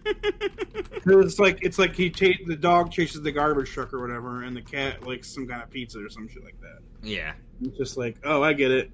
[1.06, 4.56] it's like it's like he ta- the dog chases the garbage truck or whatever, and
[4.56, 6.80] the cat likes some kind of pizza or some shit like that.
[7.04, 7.34] yeah.
[7.62, 8.92] It's just like, oh, I get it.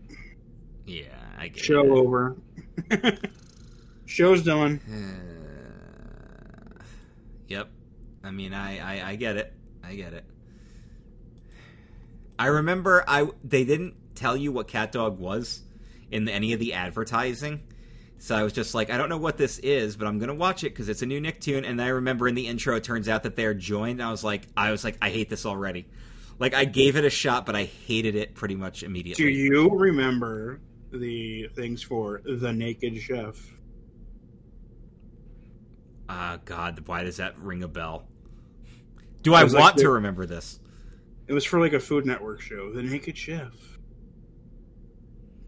[0.85, 1.89] Yeah, I get Show it.
[1.89, 2.35] over.
[4.05, 4.79] Show's done.
[6.79, 6.83] Uh,
[7.47, 7.69] yep.
[8.23, 9.51] I mean, I, I I get it.
[9.83, 10.25] I get it.
[12.41, 15.61] I remember I they didn't tell you what Cat Dog was
[16.09, 17.61] in any of the advertising.
[18.17, 20.63] So I was just like, I don't know what this is, but I'm gonna watch
[20.63, 21.69] it because it's a new Nicktoon.
[21.69, 23.99] And I remember in the intro, it turns out that they're joined.
[23.99, 25.85] And I was like, I was like, I hate this already.
[26.39, 29.23] Like I gave it a shot, but I hated it pretty much immediately.
[29.23, 30.61] Do you remember
[30.91, 33.39] the things for the Naked Chef?
[36.09, 38.07] Ah, God, why does that ring a bell?
[39.21, 40.59] Do I like want the- to remember this?
[41.31, 43.53] It was for like a Food Network show, The Naked Chef.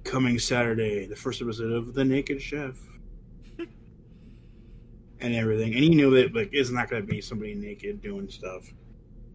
[0.05, 2.77] Coming Saturday, the first episode of The Naked Chef.
[5.19, 5.73] and everything.
[5.73, 8.63] And you knew that like it's not gonna be somebody naked doing stuff.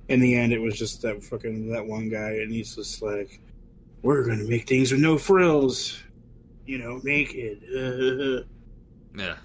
[0.09, 3.43] In the end it was just that fucking that one guy and he's just like
[4.01, 6.03] We're gonna make things with no frills.
[6.65, 8.47] You know, naked.
[9.15, 9.37] Yeah,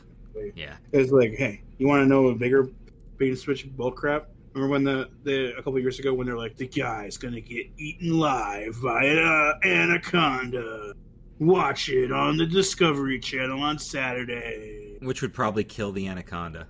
[0.56, 0.76] yeah.
[0.94, 2.70] It's like, hey, you want to know a bigger
[3.18, 4.30] bait and switch bull crap?
[4.54, 7.68] Remember when the, the a couple years ago when they're like, the guy's gonna get
[7.78, 10.94] eaten live by an uh, anaconda.
[11.40, 14.98] Watch it on the Discovery Channel on Saturday.
[15.02, 16.68] Which would probably kill the anaconda.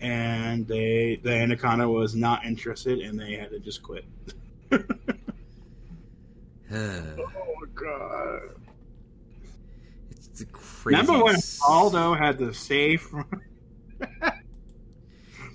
[0.00, 4.04] And they the anaconda was not interested, and they had to just quit.
[6.76, 8.40] Oh god!
[10.10, 10.98] It's the crazy.
[10.98, 11.36] Remember when
[11.68, 13.14] Aldo had the safe?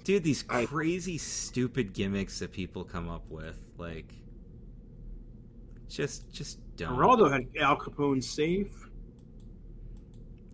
[0.04, 0.24] dude?
[0.24, 4.14] These I- crazy, stupid gimmicks that people come up with, like,
[5.88, 6.94] just, just don't.
[6.96, 8.90] Geraldo had Al Capone's safe.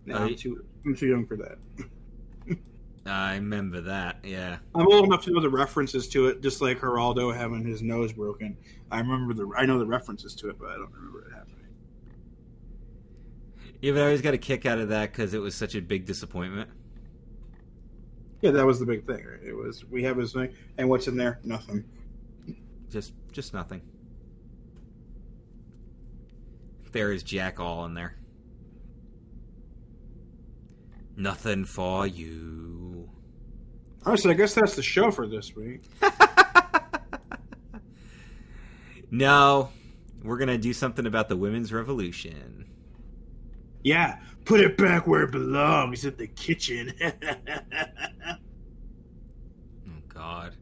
[0.06, 1.58] No, Oh, I'm too I'm too young for that.
[3.06, 4.18] I remember that.
[4.24, 4.58] Yeah.
[4.74, 8.12] I'm old enough to know the references to it, just like Geraldo having his nose
[8.12, 8.56] broken.
[8.90, 11.56] I remember the I know the references to it, but I don't remember it happening.
[13.82, 15.80] Yeah, but I always got a kick out of that because it was such a
[15.82, 16.70] big disappointment.
[18.40, 19.24] Yeah, that was the big thing.
[19.24, 19.42] Right?
[19.42, 21.40] It was we have his thing, and what's in there?
[21.42, 21.84] Nothing.
[22.90, 23.82] Just, just nothing.
[26.92, 28.16] There is Jack all in there.
[31.16, 33.10] Nothing for you.
[34.04, 35.82] Honestly, I guess that's the show for this week.
[39.10, 39.70] No,
[40.22, 42.66] we're gonna do something about the women's revolution.
[43.82, 46.92] Yeah, put it back where it belongs in the kitchen.
[49.88, 50.56] Oh God.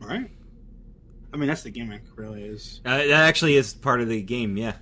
[0.00, 0.30] All right.
[1.32, 2.02] I mean, that's the gimmick.
[2.16, 2.80] Really is.
[2.84, 4.56] Uh, that actually is part of the game.
[4.56, 4.76] Yeah.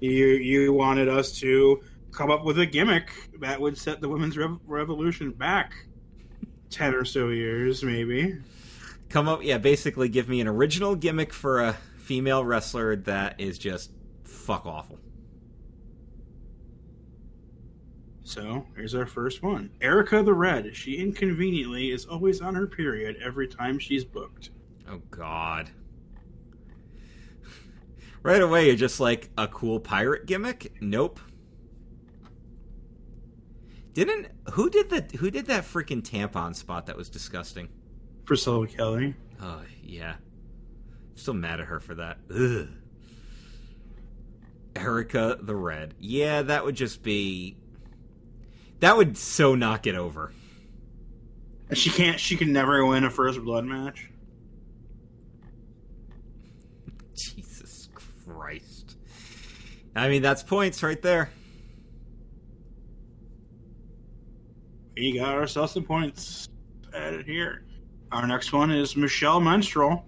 [0.00, 1.82] You you wanted us to
[2.12, 3.10] come up with a gimmick
[3.40, 5.74] that would set the women's rev- revolution back
[6.70, 8.36] ten or so years, maybe.
[9.08, 9.42] Come up.
[9.42, 9.58] Yeah.
[9.58, 13.90] Basically, give me an original gimmick for a female wrestler that is just
[14.42, 14.98] fuck awful.
[18.24, 19.70] So here's our first one.
[19.80, 20.74] Erica the Red.
[20.76, 24.50] She inconveniently is always on her period every time she's booked.
[24.88, 25.70] Oh God.
[28.24, 30.74] Right away, you're just like a cool pirate gimmick.
[30.80, 31.18] Nope.
[33.94, 37.68] Didn't who did the who did that freaking tampon spot that was disgusting?
[38.24, 39.16] Priscilla Kelly.
[39.40, 42.18] Oh yeah, I'm still mad at her for that.
[42.32, 42.68] Ugh.
[44.76, 45.94] Erica the Red.
[45.98, 47.56] Yeah, that would just be.
[48.80, 50.32] That would so not get over.
[51.72, 52.18] She can't.
[52.20, 54.10] She can never win a first blood match.
[57.14, 57.88] Jesus
[58.26, 58.96] Christ.
[59.94, 61.30] I mean, that's points right there.
[64.96, 66.48] We got ourselves some points
[66.94, 67.64] added here.
[68.10, 70.06] Our next one is Michelle Menstrual.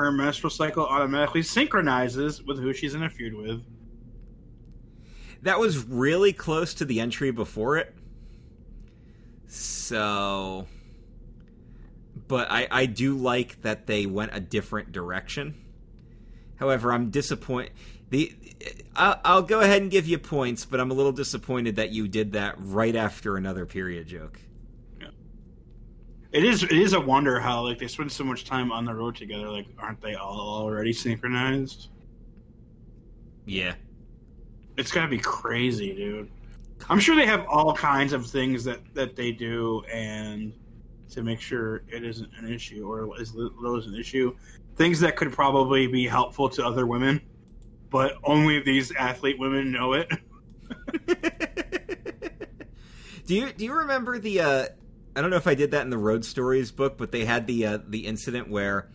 [0.00, 3.62] Her menstrual cycle automatically synchronizes with who she's in a feud with.
[5.42, 7.94] That was really close to the entry before it.
[9.46, 10.66] So.
[12.28, 15.54] But I, I do like that they went a different direction.
[16.56, 17.72] However, I'm disappointed.
[18.08, 18.34] The
[18.96, 22.08] I'll, I'll go ahead and give you points, but I'm a little disappointed that you
[22.08, 24.40] did that right after another period joke.
[26.32, 28.94] It is it is a wonder how like they spend so much time on the
[28.94, 29.48] road together.
[29.48, 31.88] Like, aren't they all already synchronized?
[33.46, 33.74] Yeah.
[34.76, 36.30] It's gotta be crazy, dude.
[36.88, 40.52] I'm sure they have all kinds of things that that they do and
[41.10, 44.36] to make sure it isn't an issue or is low is an issue.
[44.76, 47.20] Things that could probably be helpful to other women,
[47.90, 50.08] but only these athlete women know it.
[53.26, 54.66] do you do you remember the uh
[55.14, 57.46] I don't know if I did that in the Road Stories book, but they had
[57.46, 58.88] the uh, the incident where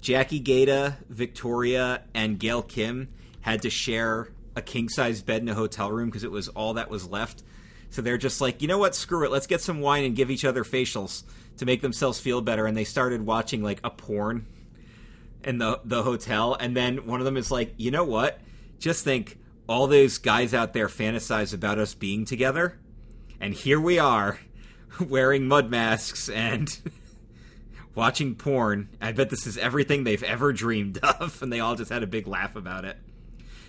[0.00, 3.08] Jackie Gayda, Victoria, and Gail Kim
[3.42, 6.74] had to share a king size bed in a hotel room because it was all
[6.74, 7.42] that was left.
[7.90, 10.30] So they're just like, you know what, screw it, let's get some wine and give
[10.30, 11.22] each other facials
[11.58, 12.66] to make themselves feel better.
[12.66, 14.46] And they started watching like a porn
[15.44, 18.40] in the the hotel, and then one of them is like, you know what,
[18.78, 19.38] just think
[19.68, 22.78] all those guys out there fantasize about us being together,
[23.40, 24.38] and here we are
[25.08, 26.78] wearing mud masks and
[27.94, 28.88] watching porn.
[29.00, 32.06] I bet this is everything they've ever dreamed of, and they all just had a
[32.06, 32.96] big laugh about it.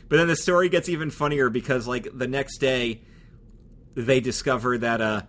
[0.08, 3.02] But then the story gets even funnier because, like, the next day,
[3.95, 5.22] they discover that uh,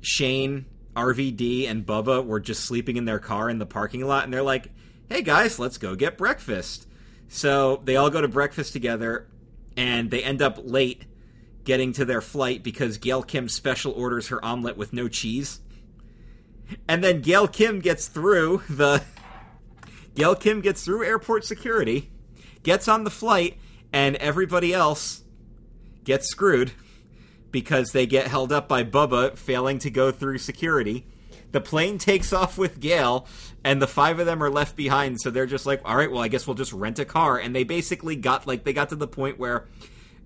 [0.00, 0.66] Shane,
[0.96, 4.42] RVD, and Bubba were just sleeping in their car in the parking lot, and they're
[4.42, 4.70] like,
[5.10, 6.86] "Hey guys, let's go get breakfast."
[7.28, 9.28] So they all go to breakfast together,
[9.76, 11.04] and they end up late
[11.68, 15.60] getting to their flight because Gail Kim special orders her omelet with no cheese.
[16.88, 19.02] And then Gail Kim gets through the
[20.14, 22.10] Gail Kim gets through airport security,
[22.62, 23.58] gets on the flight,
[23.92, 25.24] and everybody else
[26.04, 26.72] gets screwed
[27.50, 31.06] because they get held up by Bubba failing to go through security.
[31.52, 33.26] The plane takes off with Gail,
[33.62, 35.20] and the five of them are left behind.
[35.20, 37.36] So they're just like, all right, well, I guess we'll just rent a car.
[37.36, 39.66] And they basically got like they got to the point where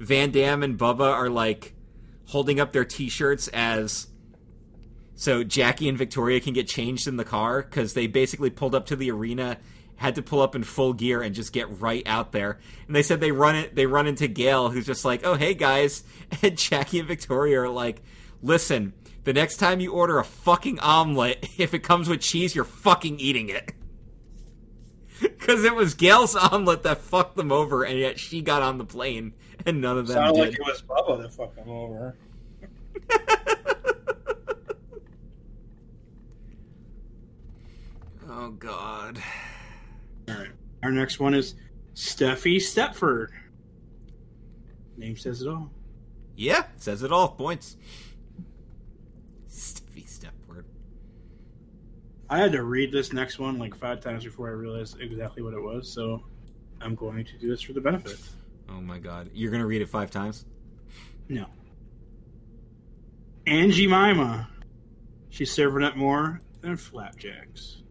[0.03, 1.75] Van Dam and Bubba are like
[2.27, 4.09] holding up their T-shirts as
[5.15, 8.87] so Jackie and Victoria can get changed in the car because they basically pulled up
[8.87, 9.59] to the arena,
[9.95, 12.59] had to pull up in full gear and just get right out there.
[12.89, 15.55] And they said they run it, they run into Gail, who's just like, "Oh hey
[15.55, 16.03] guys,"
[16.43, 18.03] and Jackie and Victoria are like,
[18.43, 22.65] "Listen." The next time you order a fucking omelet, if it comes with cheese, you're
[22.65, 23.73] fucking eating it.
[25.21, 28.85] Because it was Gail's omelet that fucked them over, and yet she got on the
[28.85, 29.35] plane
[29.67, 30.41] and none of them Sounded did.
[30.51, 32.17] like it was Bubba that fucked him over.
[38.29, 39.21] oh God.
[40.29, 40.51] All right.
[40.83, 41.55] Our next one is
[41.95, 43.29] Steffi Stepford.
[44.97, 45.71] Name says it all.
[46.37, 47.29] Yeah, says it all.
[47.29, 47.77] Points.
[49.49, 50.65] Steffi Stepford.
[52.29, 55.55] I had to read this next one like five times before I realized exactly what
[55.55, 56.23] it was, so
[56.81, 58.19] I'm going to do this for the benefit.
[58.69, 59.31] Oh my God.
[59.33, 60.45] You're gonna read it five times?
[61.29, 61.47] No.
[63.47, 64.49] Angie Mima.
[65.31, 67.83] She's serving up more than flapjacks.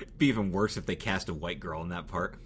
[0.00, 2.36] It'd be even worse if they cast a white girl in that part.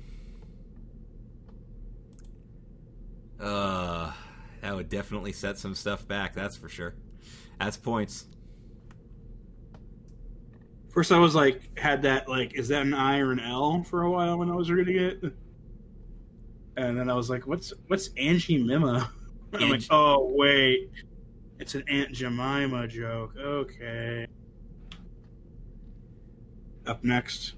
[3.38, 4.12] Uh,
[4.60, 6.34] that would definitely set some stuff back.
[6.34, 6.94] That's for sure.
[7.58, 8.26] That's points.
[10.92, 14.02] First, I was like, had that like, is that an I or an L for
[14.02, 15.22] a while when I was reading it,
[16.76, 19.10] and then I was like, what's what's Angie Mima?
[19.54, 20.90] I'm like, oh wait,
[21.58, 23.34] it's an Aunt Jemima joke.
[23.38, 24.26] Okay.
[26.86, 27.54] Up next,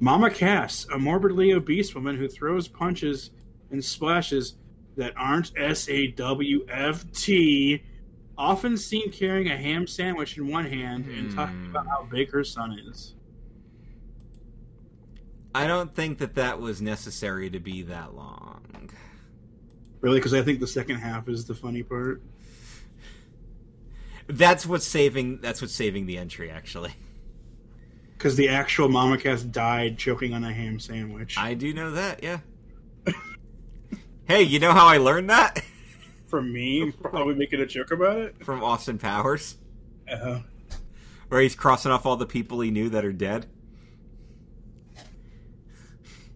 [0.00, 3.30] Mama Cass, a morbidly obese woman who throws punches
[3.70, 4.56] and splashes
[4.96, 7.82] that aren't S A W F T,
[8.36, 11.70] often seen carrying a ham sandwich in one hand and talking Hmm.
[11.70, 13.14] about how big her son is.
[15.54, 18.90] I don't think that that was necessary to be that long.
[20.00, 22.20] Really, because I think the second half is the funny part.
[24.26, 25.40] That's what's saving.
[25.40, 26.50] That's what's saving the entry.
[26.50, 26.92] Actually,
[28.18, 31.36] Because the actual Mama Cass died choking on a ham sandwich.
[31.38, 32.22] I do know that.
[32.22, 32.38] Yeah.
[34.26, 35.62] hey, you know how I learned that
[36.34, 38.44] From me, probably making a joke about it.
[38.44, 39.56] from Austin Powers,
[40.10, 40.40] Uh,
[41.28, 43.46] where he's crossing off all the people he knew that are dead.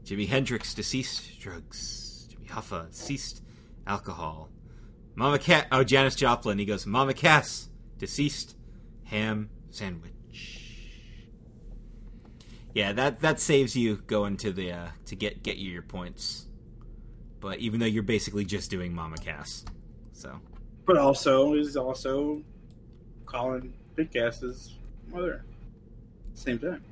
[0.04, 2.28] Jimi Hendrix deceased drugs.
[2.30, 3.42] Jimmy Hoffa deceased
[3.88, 4.50] alcohol.
[5.16, 5.66] Mama Cat.
[5.72, 6.60] Oh, Janis Joplin.
[6.60, 7.68] He goes, Mama Cass
[7.98, 8.54] deceased
[9.06, 10.12] ham sandwich.
[12.72, 16.46] Yeah, that that saves you going to the uh, to get get you your points.
[17.40, 19.64] But even though you're basically just doing Mama Cass,
[20.18, 20.40] so
[20.84, 22.42] but also is also
[23.26, 24.78] calling Big Cass's
[25.12, 25.44] mother.
[26.32, 26.82] Same time.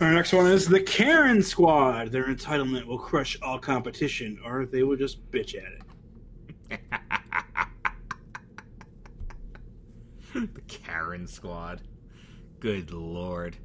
[0.00, 2.10] Our next one is the Karen Squad.
[2.10, 6.80] Their entitlement will crush all competition, or they will just bitch at it.
[10.34, 11.82] the Karen squad.
[12.58, 13.56] Good lord.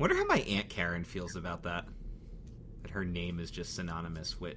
[0.00, 1.86] Wonder how my aunt Karen feels about that.
[2.82, 4.56] That her name is just synonymous with.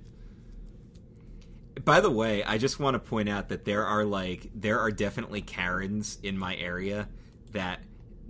[1.84, 4.92] By the way, I just want to point out that there are like there are
[4.92, 7.08] definitely Karens in my area
[7.52, 7.82] that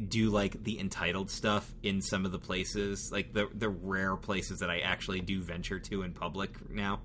[0.08, 4.60] do like the entitled stuff in some of the places, like the the rare places
[4.60, 7.02] that I actually do venture to in public now.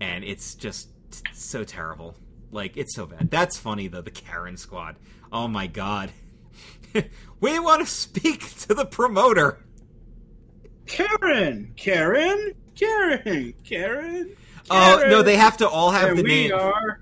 [0.00, 0.88] And it's just
[1.32, 2.16] so terrible.
[2.50, 3.30] Like it's so bad.
[3.30, 4.96] That's funny though, the Karen squad.
[5.32, 6.10] Oh my god.
[7.40, 9.64] we want to speak to the promoter.
[10.86, 14.36] Karen, Karen, Karen, Karen.
[14.70, 16.52] Oh no, they have to all have and the we name.
[16.54, 17.00] are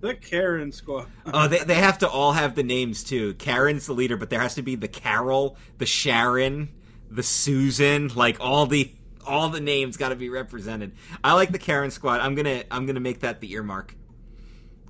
[0.00, 1.06] the Karen Squad.
[1.26, 3.34] Oh, they, they have to all have the names too.
[3.34, 6.68] Karen's the leader, but there has to be the Carol, the Sharon,
[7.10, 8.92] the Susan, like all the
[9.26, 10.92] all the names got to be represented.
[11.24, 12.20] I like the Karen squad.
[12.20, 13.94] I'm gonna I'm gonna make that the earmark.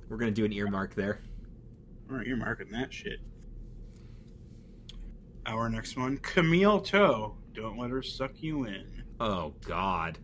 [0.09, 1.21] We're gonna do an earmark there.
[2.09, 3.19] All right, you're marking that shit.
[5.45, 7.35] Our next one, Camille Toe.
[7.53, 9.03] Don't let her suck you in.
[9.19, 10.19] Oh God.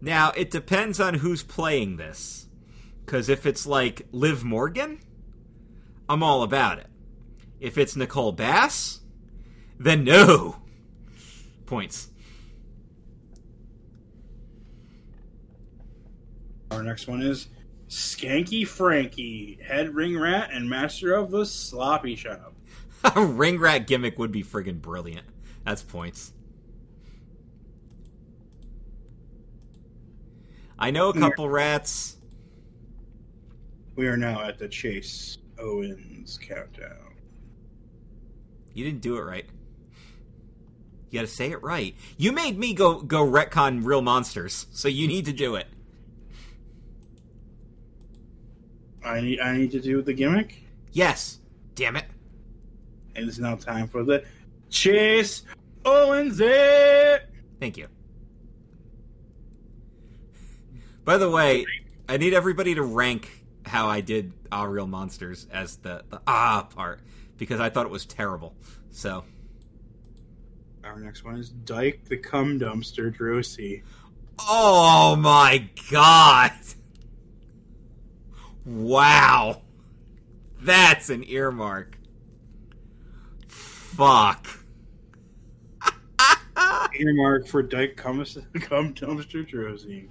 [0.00, 2.46] Now it depends on who's playing this,
[3.04, 5.00] because if it's like Liv Morgan,
[6.08, 6.86] I'm all about it.
[7.60, 9.00] If it's Nicole Bass,
[9.78, 10.56] then no
[11.66, 12.08] points.
[16.70, 17.48] Our next one is
[17.88, 22.54] Skanky Frankie, head ring rat and master of the sloppy shop.
[23.16, 25.26] A ring rat gimmick would be friggin' brilliant.
[25.64, 26.32] That's points.
[30.80, 32.16] I know a couple rats.
[33.96, 37.14] We are now at the Chase Owens countdown.
[38.72, 39.44] You didn't do it right.
[41.10, 41.94] You got to say it right.
[42.16, 45.66] You made me go go retcon real monsters, so you need to do it.
[49.04, 50.62] I need I need to do the gimmick.
[50.92, 51.40] Yes.
[51.74, 52.06] Damn it.
[53.14, 54.24] It is now time for the
[54.70, 55.42] Chase
[55.84, 57.28] Owens it.
[57.58, 57.88] Thank you.
[61.04, 61.66] By the way,
[62.08, 66.66] I need everybody to rank how I did Ah Real Monsters as the, the ah
[66.74, 67.00] part.
[67.36, 68.54] because I thought it was terrible.
[68.90, 69.24] So
[70.84, 73.82] Our next one is Dyke the Cum Dumpster Drosy.
[74.38, 76.52] Oh my god.
[78.64, 79.62] Wow.
[80.60, 81.98] That's an earmark.
[83.48, 84.46] Fuck.
[86.98, 88.24] Earmark for Dyke Cum,
[88.60, 90.08] cum Dumpster Drosy.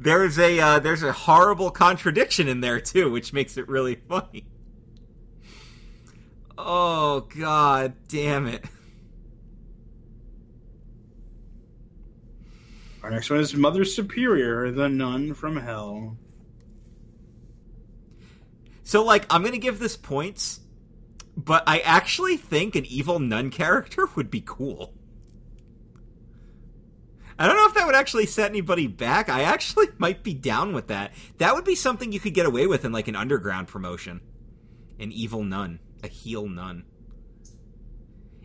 [0.00, 4.46] There's a uh, there's a horrible contradiction in there too, which makes it really funny.
[6.56, 8.64] Oh god damn it.
[13.02, 16.16] Our next one is Mother Superior, the nun from hell.
[18.84, 20.60] So like I'm going to give this points,
[21.36, 24.94] but I actually think an evil nun character would be cool.
[27.38, 29.28] I don't know if that would actually set anybody back.
[29.28, 31.12] I actually might be down with that.
[31.38, 34.20] That would be something you could get away with in like an underground promotion.
[34.98, 36.84] An evil nun, a heel nun.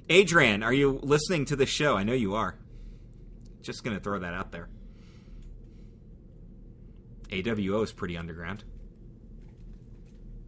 [0.09, 1.97] Adrian, are you listening to the show?
[1.97, 2.55] I know you are.
[3.61, 4.69] Just going to throw that out there.
[7.29, 8.63] AWO is pretty underground.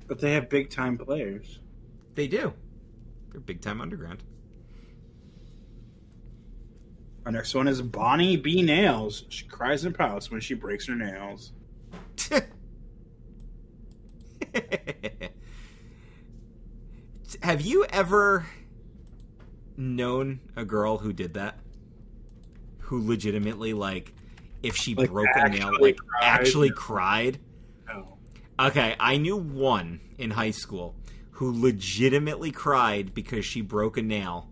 [0.07, 1.59] But they have big time players.
[2.13, 2.53] They do.
[3.31, 4.23] They're big time underground.
[7.25, 8.61] Our next one is Bonnie B.
[8.61, 9.25] Nails.
[9.29, 11.53] She cries and pouts when she breaks her nails.
[17.41, 18.45] Have you ever
[19.77, 21.59] known a girl who did that?
[22.79, 24.13] Who legitimately, like,
[24.63, 26.21] if she Like, broke a nail, like, cried?
[26.23, 27.39] actually cried?
[27.87, 28.17] No.
[28.59, 30.95] Okay, I knew one in high school
[31.31, 34.49] who legitimately cried because she broke a nail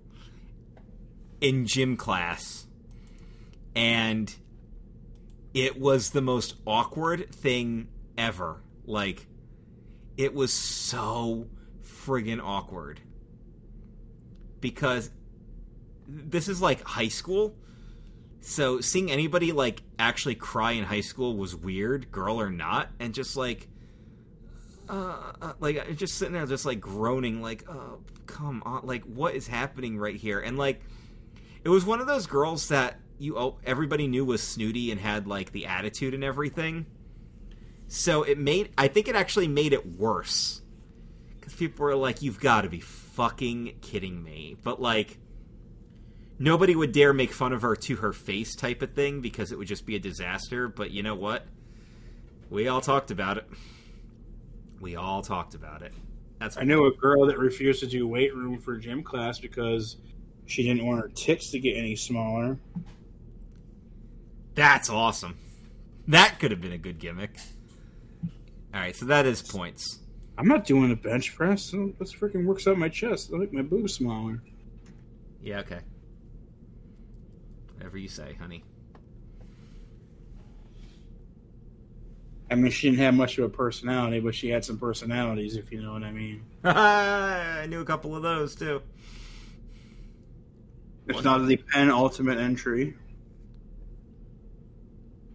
[1.40, 2.63] in gym class.
[3.76, 4.34] And
[5.54, 7.88] it was the most awkward thing
[8.18, 8.62] ever.
[8.86, 9.28] Like,
[10.18, 11.48] it was so
[11.84, 13.00] friggin' awkward.
[14.60, 15.10] Because
[16.08, 17.56] this is like high school.
[18.42, 23.14] So seeing anybody like actually cry in high school was weird, girl or not, and
[23.14, 23.70] just like
[24.90, 29.34] uh, uh, like just sitting there just like groaning like oh come on like what
[29.34, 30.82] is happening right here and like
[31.64, 35.28] it was one of those girls that you oh, everybody knew was snooty and had
[35.28, 36.86] like the attitude and everything.
[37.88, 40.62] So it made i think it actually made it worse.
[41.40, 44.58] Because people were like you've got to be fucking kidding me.
[44.62, 45.18] But like
[46.38, 49.58] nobody would dare make fun of her to her face type of thing because it
[49.58, 50.68] would just be a disaster.
[50.68, 51.46] But you know what?
[52.50, 53.48] We all talked about it.
[54.80, 55.94] We all talked about it.
[56.40, 59.96] That's I knew a girl that refused to do weight room for gym class because
[60.46, 62.58] she didn't want her tits to get any smaller.
[64.56, 65.38] That's awesome.
[66.08, 67.38] That could have been a good gimmick.
[68.74, 70.00] All right, so that is points.
[70.38, 71.64] I'm not doing a bench press.
[71.64, 73.32] So This freaking works out my chest.
[73.34, 74.42] I like my boobs smaller.
[75.42, 75.80] Yeah, okay.
[77.76, 78.64] Whatever you say, honey.
[82.50, 85.72] I mean, she didn't have much of a personality, but she had some personalities, if
[85.72, 86.44] you know what I mean.
[86.64, 88.82] I knew a couple of those too.
[91.08, 92.96] It's not the penultimate entry.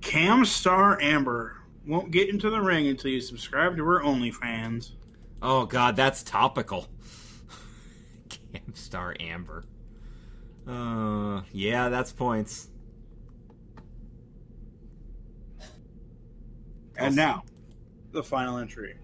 [0.09, 1.55] Cam Star Amber
[1.87, 4.93] won't get into the ring until you subscribe to her OnlyFans.
[5.43, 6.89] Oh god, that's topical.
[8.55, 9.65] Camstar Amber.
[10.67, 12.69] Uh, yeah, that's points.
[16.97, 17.45] And now,
[18.13, 18.97] the final entry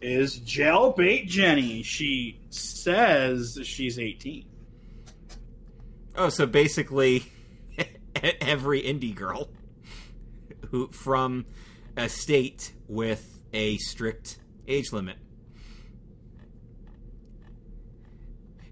[0.00, 1.84] is Jailbait Jenny.
[1.84, 4.44] She says she's 18.
[6.16, 7.22] Oh, so basically,
[8.22, 9.48] every indie girl
[10.70, 11.46] who from
[11.96, 15.16] a state with a strict age limit.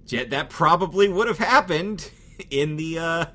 [0.06, 2.10] Jet, that probably would have happened
[2.50, 3.26] in the uh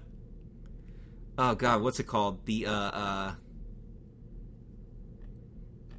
[1.37, 2.45] oh god, what's it called?
[2.45, 3.33] The uh uh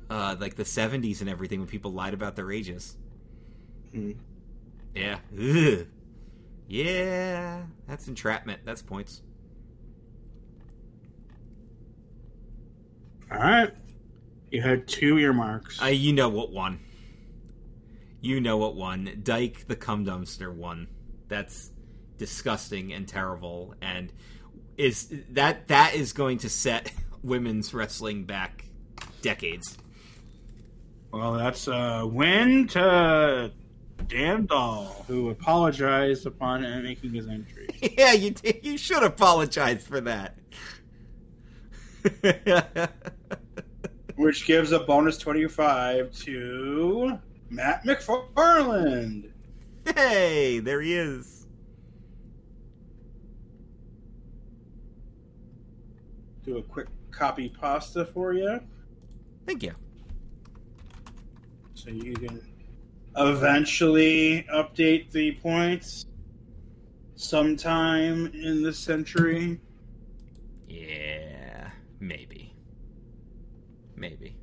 [0.09, 2.97] uh like the 70s and everything when people lied about their ages.
[3.93, 4.13] Hmm.
[4.95, 5.19] Yeah.
[5.39, 5.87] Ugh.
[6.69, 8.63] Yeah, that's entrapment.
[8.65, 9.21] That's points.
[13.33, 13.73] All right.
[14.51, 15.81] You had two earmarks.
[15.83, 16.81] Uh, you know what one.
[18.21, 19.21] You know what one.
[19.23, 20.89] Dyke the cum dumpster one.
[21.29, 21.71] That's
[22.19, 24.13] disgusting and terrible and
[24.77, 26.93] is that that is going to set
[27.23, 28.65] women's wrestling back
[29.23, 29.77] decades.
[31.13, 33.51] well, that's a win to
[34.09, 34.49] Dan
[35.07, 37.69] who apologized upon making his entry.
[37.99, 40.37] yeah, you you should apologize for that.
[44.17, 47.19] which gives a bonus 25 to
[47.51, 49.31] Matt McFarland.
[49.95, 51.47] Hey, there he is.
[56.45, 58.59] Do a quick copy pasta for you
[59.47, 59.73] Thank you.
[61.75, 62.41] so you can
[63.17, 66.07] eventually update the points
[67.17, 69.61] sometime in this century.
[70.69, 70.87] Yeah,
[72.03, 72.55] maybe.
[73.97, 74.37] Maybe.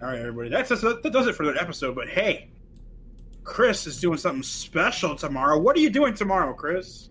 [0.00, 0.48] All right, everybody.
[0.48, 1.94] That's that does it for that episode.
[1.94, 2.50] But hey,
[3.44, 5.58] Chris is doing something special tomorrow.
[5.58, 7.08] What are you doing tomorrow, Chris?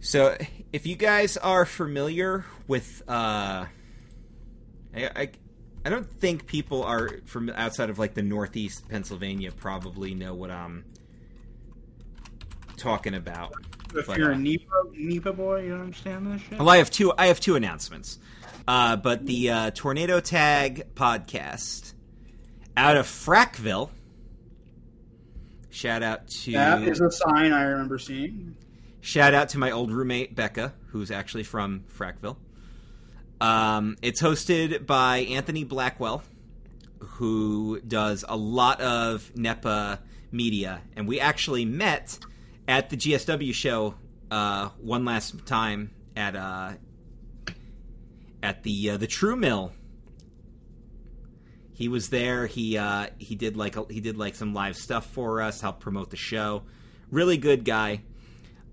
[0.00, 0.36] So,
[0.72, 3.66] if you guys are familiar with, uh,
[4.94, 5.30] I, I,
[5.84, 10.50] I don't think people are from outside of like the Northeast Pennsylvania probably know what
[10.50, 10.84] I'm
[12.76, 13.52] talking about.
[13.94, 16.58] If But, you're a NEPA, NEPA boy, you understand this shit.
[16.58, 17.12] Well, I have two.
[17.16, 18.18] I have two announcements.
[18.66, 21.94] Uh, but the uh, Tornado Tag podcast
[22.76, 23.90] out of Frackville.
[25.70, 28.56] Shout out to That is a sign I remember seeing.
[29.00, 32.36] Shout out to my old roommate Becca, who's actually from Frackville.
[33.40, 36.22] Um, it's hosted by Anthony Blackwell,
[36.98, 40.00] who does a lot of NEPA
[40.30, 42.18] media, and we actually met
[42.68, 43.94] at the GSW show
[44.30, 46.72] uh, one last time at uh,
[48.42, 49.72] at the uh, the True Mill.
[51.72, 52.46] He was there.
[52.46, 55.80] He uh, he did like a, he did like some live stuff for us, helped
[55.80, 56.64] promote the show.
[57.10, 58.02] Really good guy.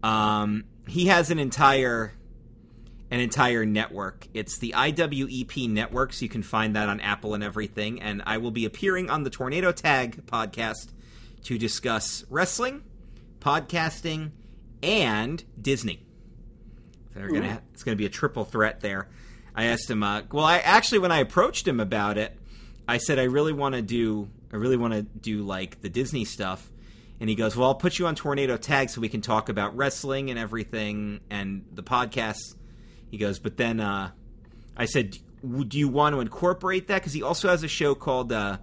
[0.04, 2.14] Um, he has an entire
[3.12, 4.28] an entire network.
[4.34, 8.02] It's the IWEP network, so you can find that on Apple and everything.
[8.02, 10.90] And I will be appearing on the Tornado Tag podcast
[11.44, 12.84] to discuss wrestling,
[13.46, 14.32] podcasting,
[14.82, 16.04] and Disney.
[17.14, 19.08] So they're gonna it's gonna be a triple threat there.
[19.54, 20.04] I asked him.
[20.04, 22.38] Uh, well, I actually when I approached him about it,
[22.88, 26.26] I said I really want to do I really want to do like the Disney
[26.26, 26.70] stuff.
[27.20, 29.78] And he goes, "Well, I'll put you on Tornado Tag so we can talk about
[29.78, 32.56] wrestling and everything and the podcasts."
[33.10, 34.12] He goes, "But then uh,
[34.76, 35.16] I said,
[35.68, 36.96] do you want to incorporate that?
[36.96, 38.58] Because he also has a show called uh,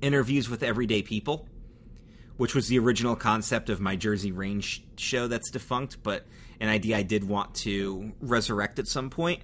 [0.00, 1.46] Interviews with Everyday People,
[2.40, 6.24] which was the original concept of my Jersey Range show that's defunct, but
[6.58, 9.42] an idea I did want to resurrect at some point.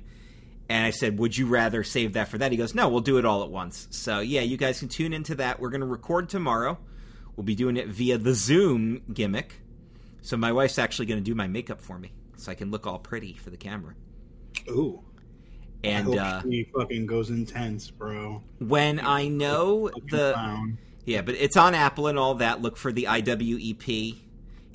[0.70, 2.52] And I said, Would you rather save that for that?
[2.52, 3.86] He goes, No, we'll do it all at once.
[3.90, 5.60] So, yeah, you guys can tune into that.
[5.60, 6.78] We're going to record tomorrow.
[7.36, 9.60] We'll be doing it via the Zoom gimmick.
[10.23, 12.86] So, my wife's actually going to do my makeup for me so I can look
[12.86, 13.94] all pretty for the camera.
[14.70, 15.05] Ooh.
[15.85, 18.43] And I uh, she fucking goes intense, bro.
[18.59, 20.32] when I know the.
[20.32, 20.78] clown.
[21.07, 22.61] Yeah, but it's on Apple and all that.
[22.61, 24.19] Look for the IWEP.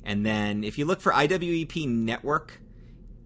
[0.04, 2.58] And then if you look for IWEP Network,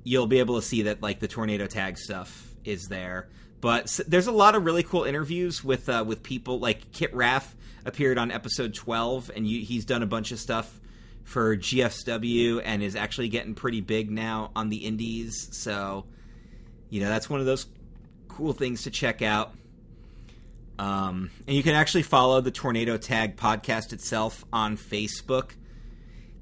[0.03, 3.29] you'll be able to see that like the tornado tag stuff is there.
[3.61, 7.55] But there's a lot of really cool interviews with uh, with people like Kit Raff
[7.85, 10.81] appeared on episode 12 and you, he's done a bunch of stuff
[11.23, 15.49] for GFW and is actually getting pretty big now on the indies.
[15.53, 16.05] So,
[16.91, 17.67] you know, that's one of those
[18.29, 19.55] cool things to check out.
[20.79, 25.53] Um, and you can actually follow the Tornado Tag podcast itself on Facebook.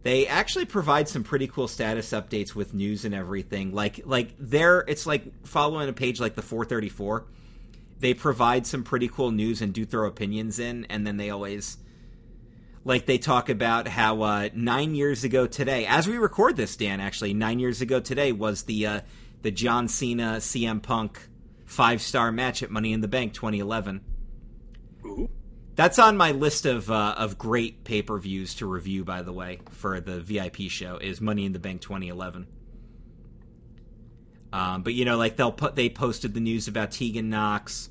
[0.02, 3.72] They actually provide some pretty cool status updates with news and everything.
[3.72, 7.24] Like like there it's like following a page like the 434.
[8.00, 11.78] They provide some pretty cool news and do throw opinions in and then they always
[12.84, 17.00] like they talk about how uh, nine years ago today, as we record this, Dan,
[17.00, 19.00] actually nine years ago today was the uh,
[19.40, 21.28] the John Cena CM Punk
[21.64, 24.02] five star match at Money in the Bank 2011.
[25.04, 25.28] Ooh.
[25.76, 29.04] That's on my list of uh, of great pay per views to review.
[29.04, 32.46] By the way, for the VIP show is Money in the Bank 2011.
[34.52, 37.90] Um, but you know, like they'll put they posted the news about Tegan Nox.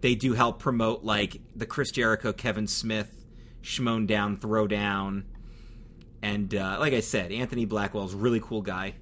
[0.00, 3.24] They do help promote like the Chris Jericho, Kevin Smith,
[3.62, 5.24] Shimon Down, Throwdown,
[6.22, 8.94] and uh, like I said, Anthony Blackwell's really cool guy.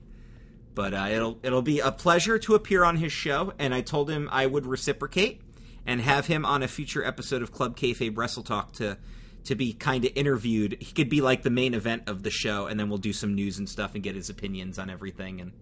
[0.74, 4.11] But uh, it'll it'll be a pleasure to appear on his show, and I told
[4.11, 5.40] him I would reciprocate
[5.86, 8.98] and have him on a future episode of Club Kayfabe Wrestle Talk to
[9.44, 10.78] to be kind of interviewed.
[10.81, 13.35] He could be like the main event of the show, and then we'll do some
[13.35, 15.40] news and stuff and get his opinions on everything.
[15.40, 15.52] And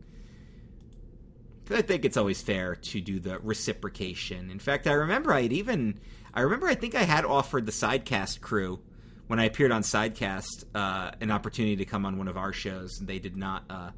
[1.70, 4.50] I think it's always fair to do the reciprocation.
[4.50, 6.00] In fact, I remember I had even
[6.32, 8.80] I remember I think I had offered the Sidecast crew
[9.26, 12.98] when I appeared on Sidecast uh, an opportunity to come on one of our shows,
[13.00, 13.64] and they did not.
[13.68, 13.90] Uh,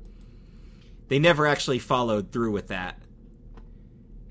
[1.09, 2.99] they never actually followed through with that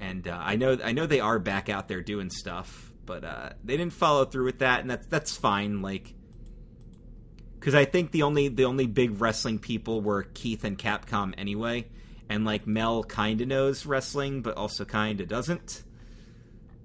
[0.03, 3.49] and uh, I know I know they are back out there doing stuff, but uh,
[3.63, 5.81] they didn't follow through with that, and that's that's fine.
[5.81, 6.13] Like,
[7.59, 11.87] because I think the only the only big wrestling people were Keith and Capcom anyway,
[12.27, 15.83] and like Mel kind of knows wrestling, but also kind of doesn't.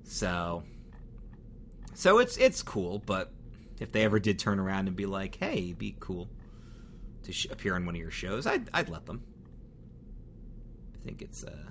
[0.05, 0.63] So,
[1.95, 3.33] So it's it's cool, but
[3.81, 6.29] if they ever did turn around and be like, "Hey, be cool
[7.25, 9.25] to sh- appear on one of your shows," I'd I'd let them.
[10.95, 11.71] I think it's uh,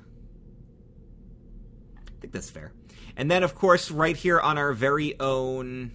[2.17, 2.73] I think that's fair.
[3.15, 5.91] And then, of course, right here on our very own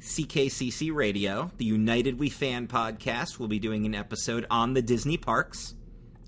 [0.00, 5.16] CKCC Radio, the United We Fan podcast, we'll be doing an episode on the Disney
[5.16, 5.74] parks.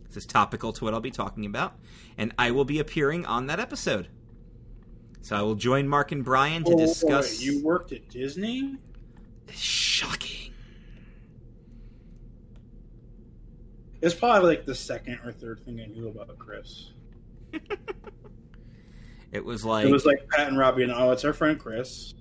[0.09, 1.75] This is topical to what I'll be talking about,
[2.17, 4.09] and I will be appearing on that episode.
[5.23, 7.39] So I will join Mark and Brian to Oh, discuss.
[7.39, 8.77] wait, you worked at Disney?
[9.53, 10.53] Shocking.
[14.03, 16.91] It's probably like the second or third thing I knew about Chris.
[19.35, 22.15] It was like It was like Pat and Robbie, and oh, it's our friend Chris.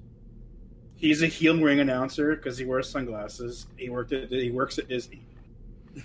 [0.96, 3.68] He's a heel ring announcer because he wears sunglasses.
[3.78, 5.22] He worked at he works at Disney.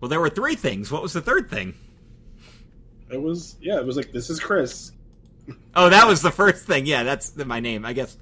[0.00, 0.90] well, there were three things.
[0.90, 1.74] What was the third thing?
[3.08, 4.90] It was yeah, it was like this is Chris.
[5.76, 6.84] Oh, that was the first thing.
[6.84, 7.84] Yeah, that's my name.
[7.86, 8.16] I guess.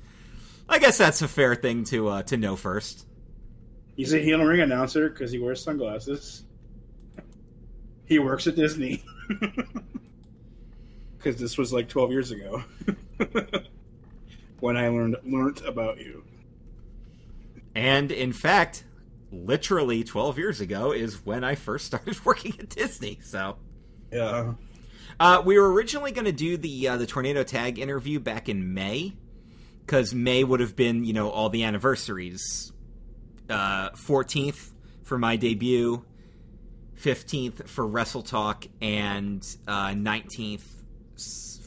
[0.68, 3.06] I guess that's a fair thing to uh, to know first.
[3.96, 6.44] He's a heel ring announcer because he wears sunglasses.
[8.04, 9.02] He works at Disney.
[11.22, 12.62] Because this was like twelve years ago
[14.60, 16.24] when I learned learned about you.
[17.74, 18.84] And in fact,
[19.30, 23.20] literally 12 years ago is when I first started working at Disney.
[23.22, 23.58] So,
[24.10, 24.54] Yeah.
[25.20, 28.74] uh, we were originally going to do the uh, the tornado tag interview back in
[28.74, 29.16] May
[29.86, 32.72] because May would have been you know all the anniversaries.
[33.48, 34.70] Uh, 14th
[35.02, 36.04] for my debut,
[37.02, 40.79] 15th for Wrestle Talk, and uh, 19th s-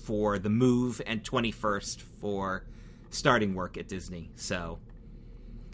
[0.05, 2.65] for the move, and 21st for
[3.09, 4.31] starting work at Disney.
[4.35, 4.79] So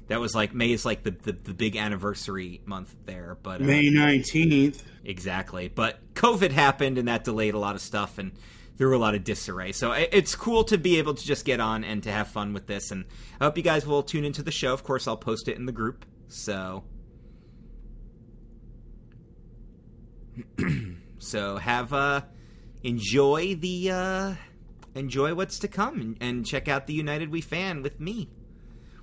[0.07, 3.63] that was like May is like the, the, the big anniversary month there, but uh,
[3.63, 4.83] May nineteenth.
[5.05, 5.69] Exactly.
[5.69, 8.31] But COVID happened and that delayed a lot of stuff and
[8.77, 9.71] there were a lot of disarray.
[9.73, 12.65] So it's cool to be able to just get on and to have fun with
[12.65, 12.91] this.
[12.91, 13.05] And
[13.39, 14.73] I hope you guys will tune into the show.
[14.73, 16.05] Of course, I'll post it in the group.
[16.27, 16.85] So.
[21.19, 22.21] so have uh
[22.83, 24.33] enjoy the uh
[24.95, 28.29] enjoy what's to come and, and check out the United We fan with me.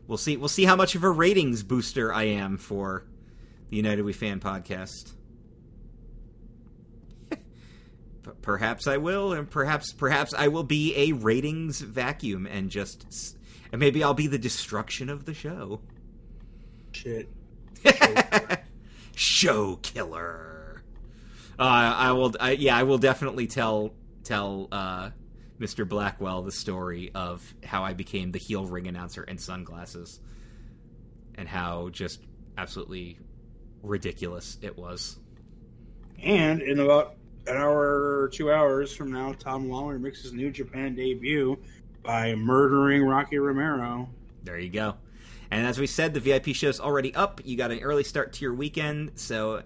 [0.06, 3.04] We'll see we'll see how much of a ratings booster I am for
[3.70, 5.12] the United We fan podcast.
[8.42, 13.36] Perhaps I will, and perhaps perhaps I will be a ratings vacuum and just
[13.72, 15.80] and maybe I'll be the destruction of the show.
[16.92, 17.28] Shit.
[19.14, 20.45] show killer.
[21.58, 22.34] Uh, I will.
[22.38, 25.10] I, yeah, I will definitely tell tell uh,
[25.58, 25.88] Mr.
[25.88, 30.20] Blackwell the story of how I became the heel ring announcer in sunglasses,
[31.34, 32.20] and how just
[32.58, 33.18] absolutely
[33.82, 35.18] ridiculous it was.
[36.22, 37.16] And in about
[37.46, 41.58] an hour or two hours from now, Tom Lawlor makes his New Japan debut
[42.02, 44.08] by murdering Rocky Romero.
[44.44, 44.96] There you go.
[45.50, 47.40] And as we said, the VIP show's already up.
[47.44, 49.62] You got an early start to your weekend, so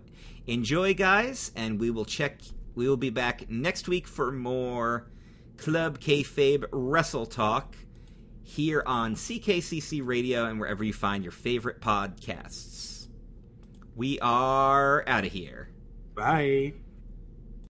[0.50, 1.52] enjoy, guys.
[1.56, 2.40] And we will check.
[2.74, 5.06] We will be back next week for more
[5.56, 7.76] Club Kayfabe Wrestle Talk
[8.42, 13.08] here on CKCC Radio and wherever you find your favorite podcasts.
[13.94, 15.70] We are out of here.
[16.14, 16.74] Bye.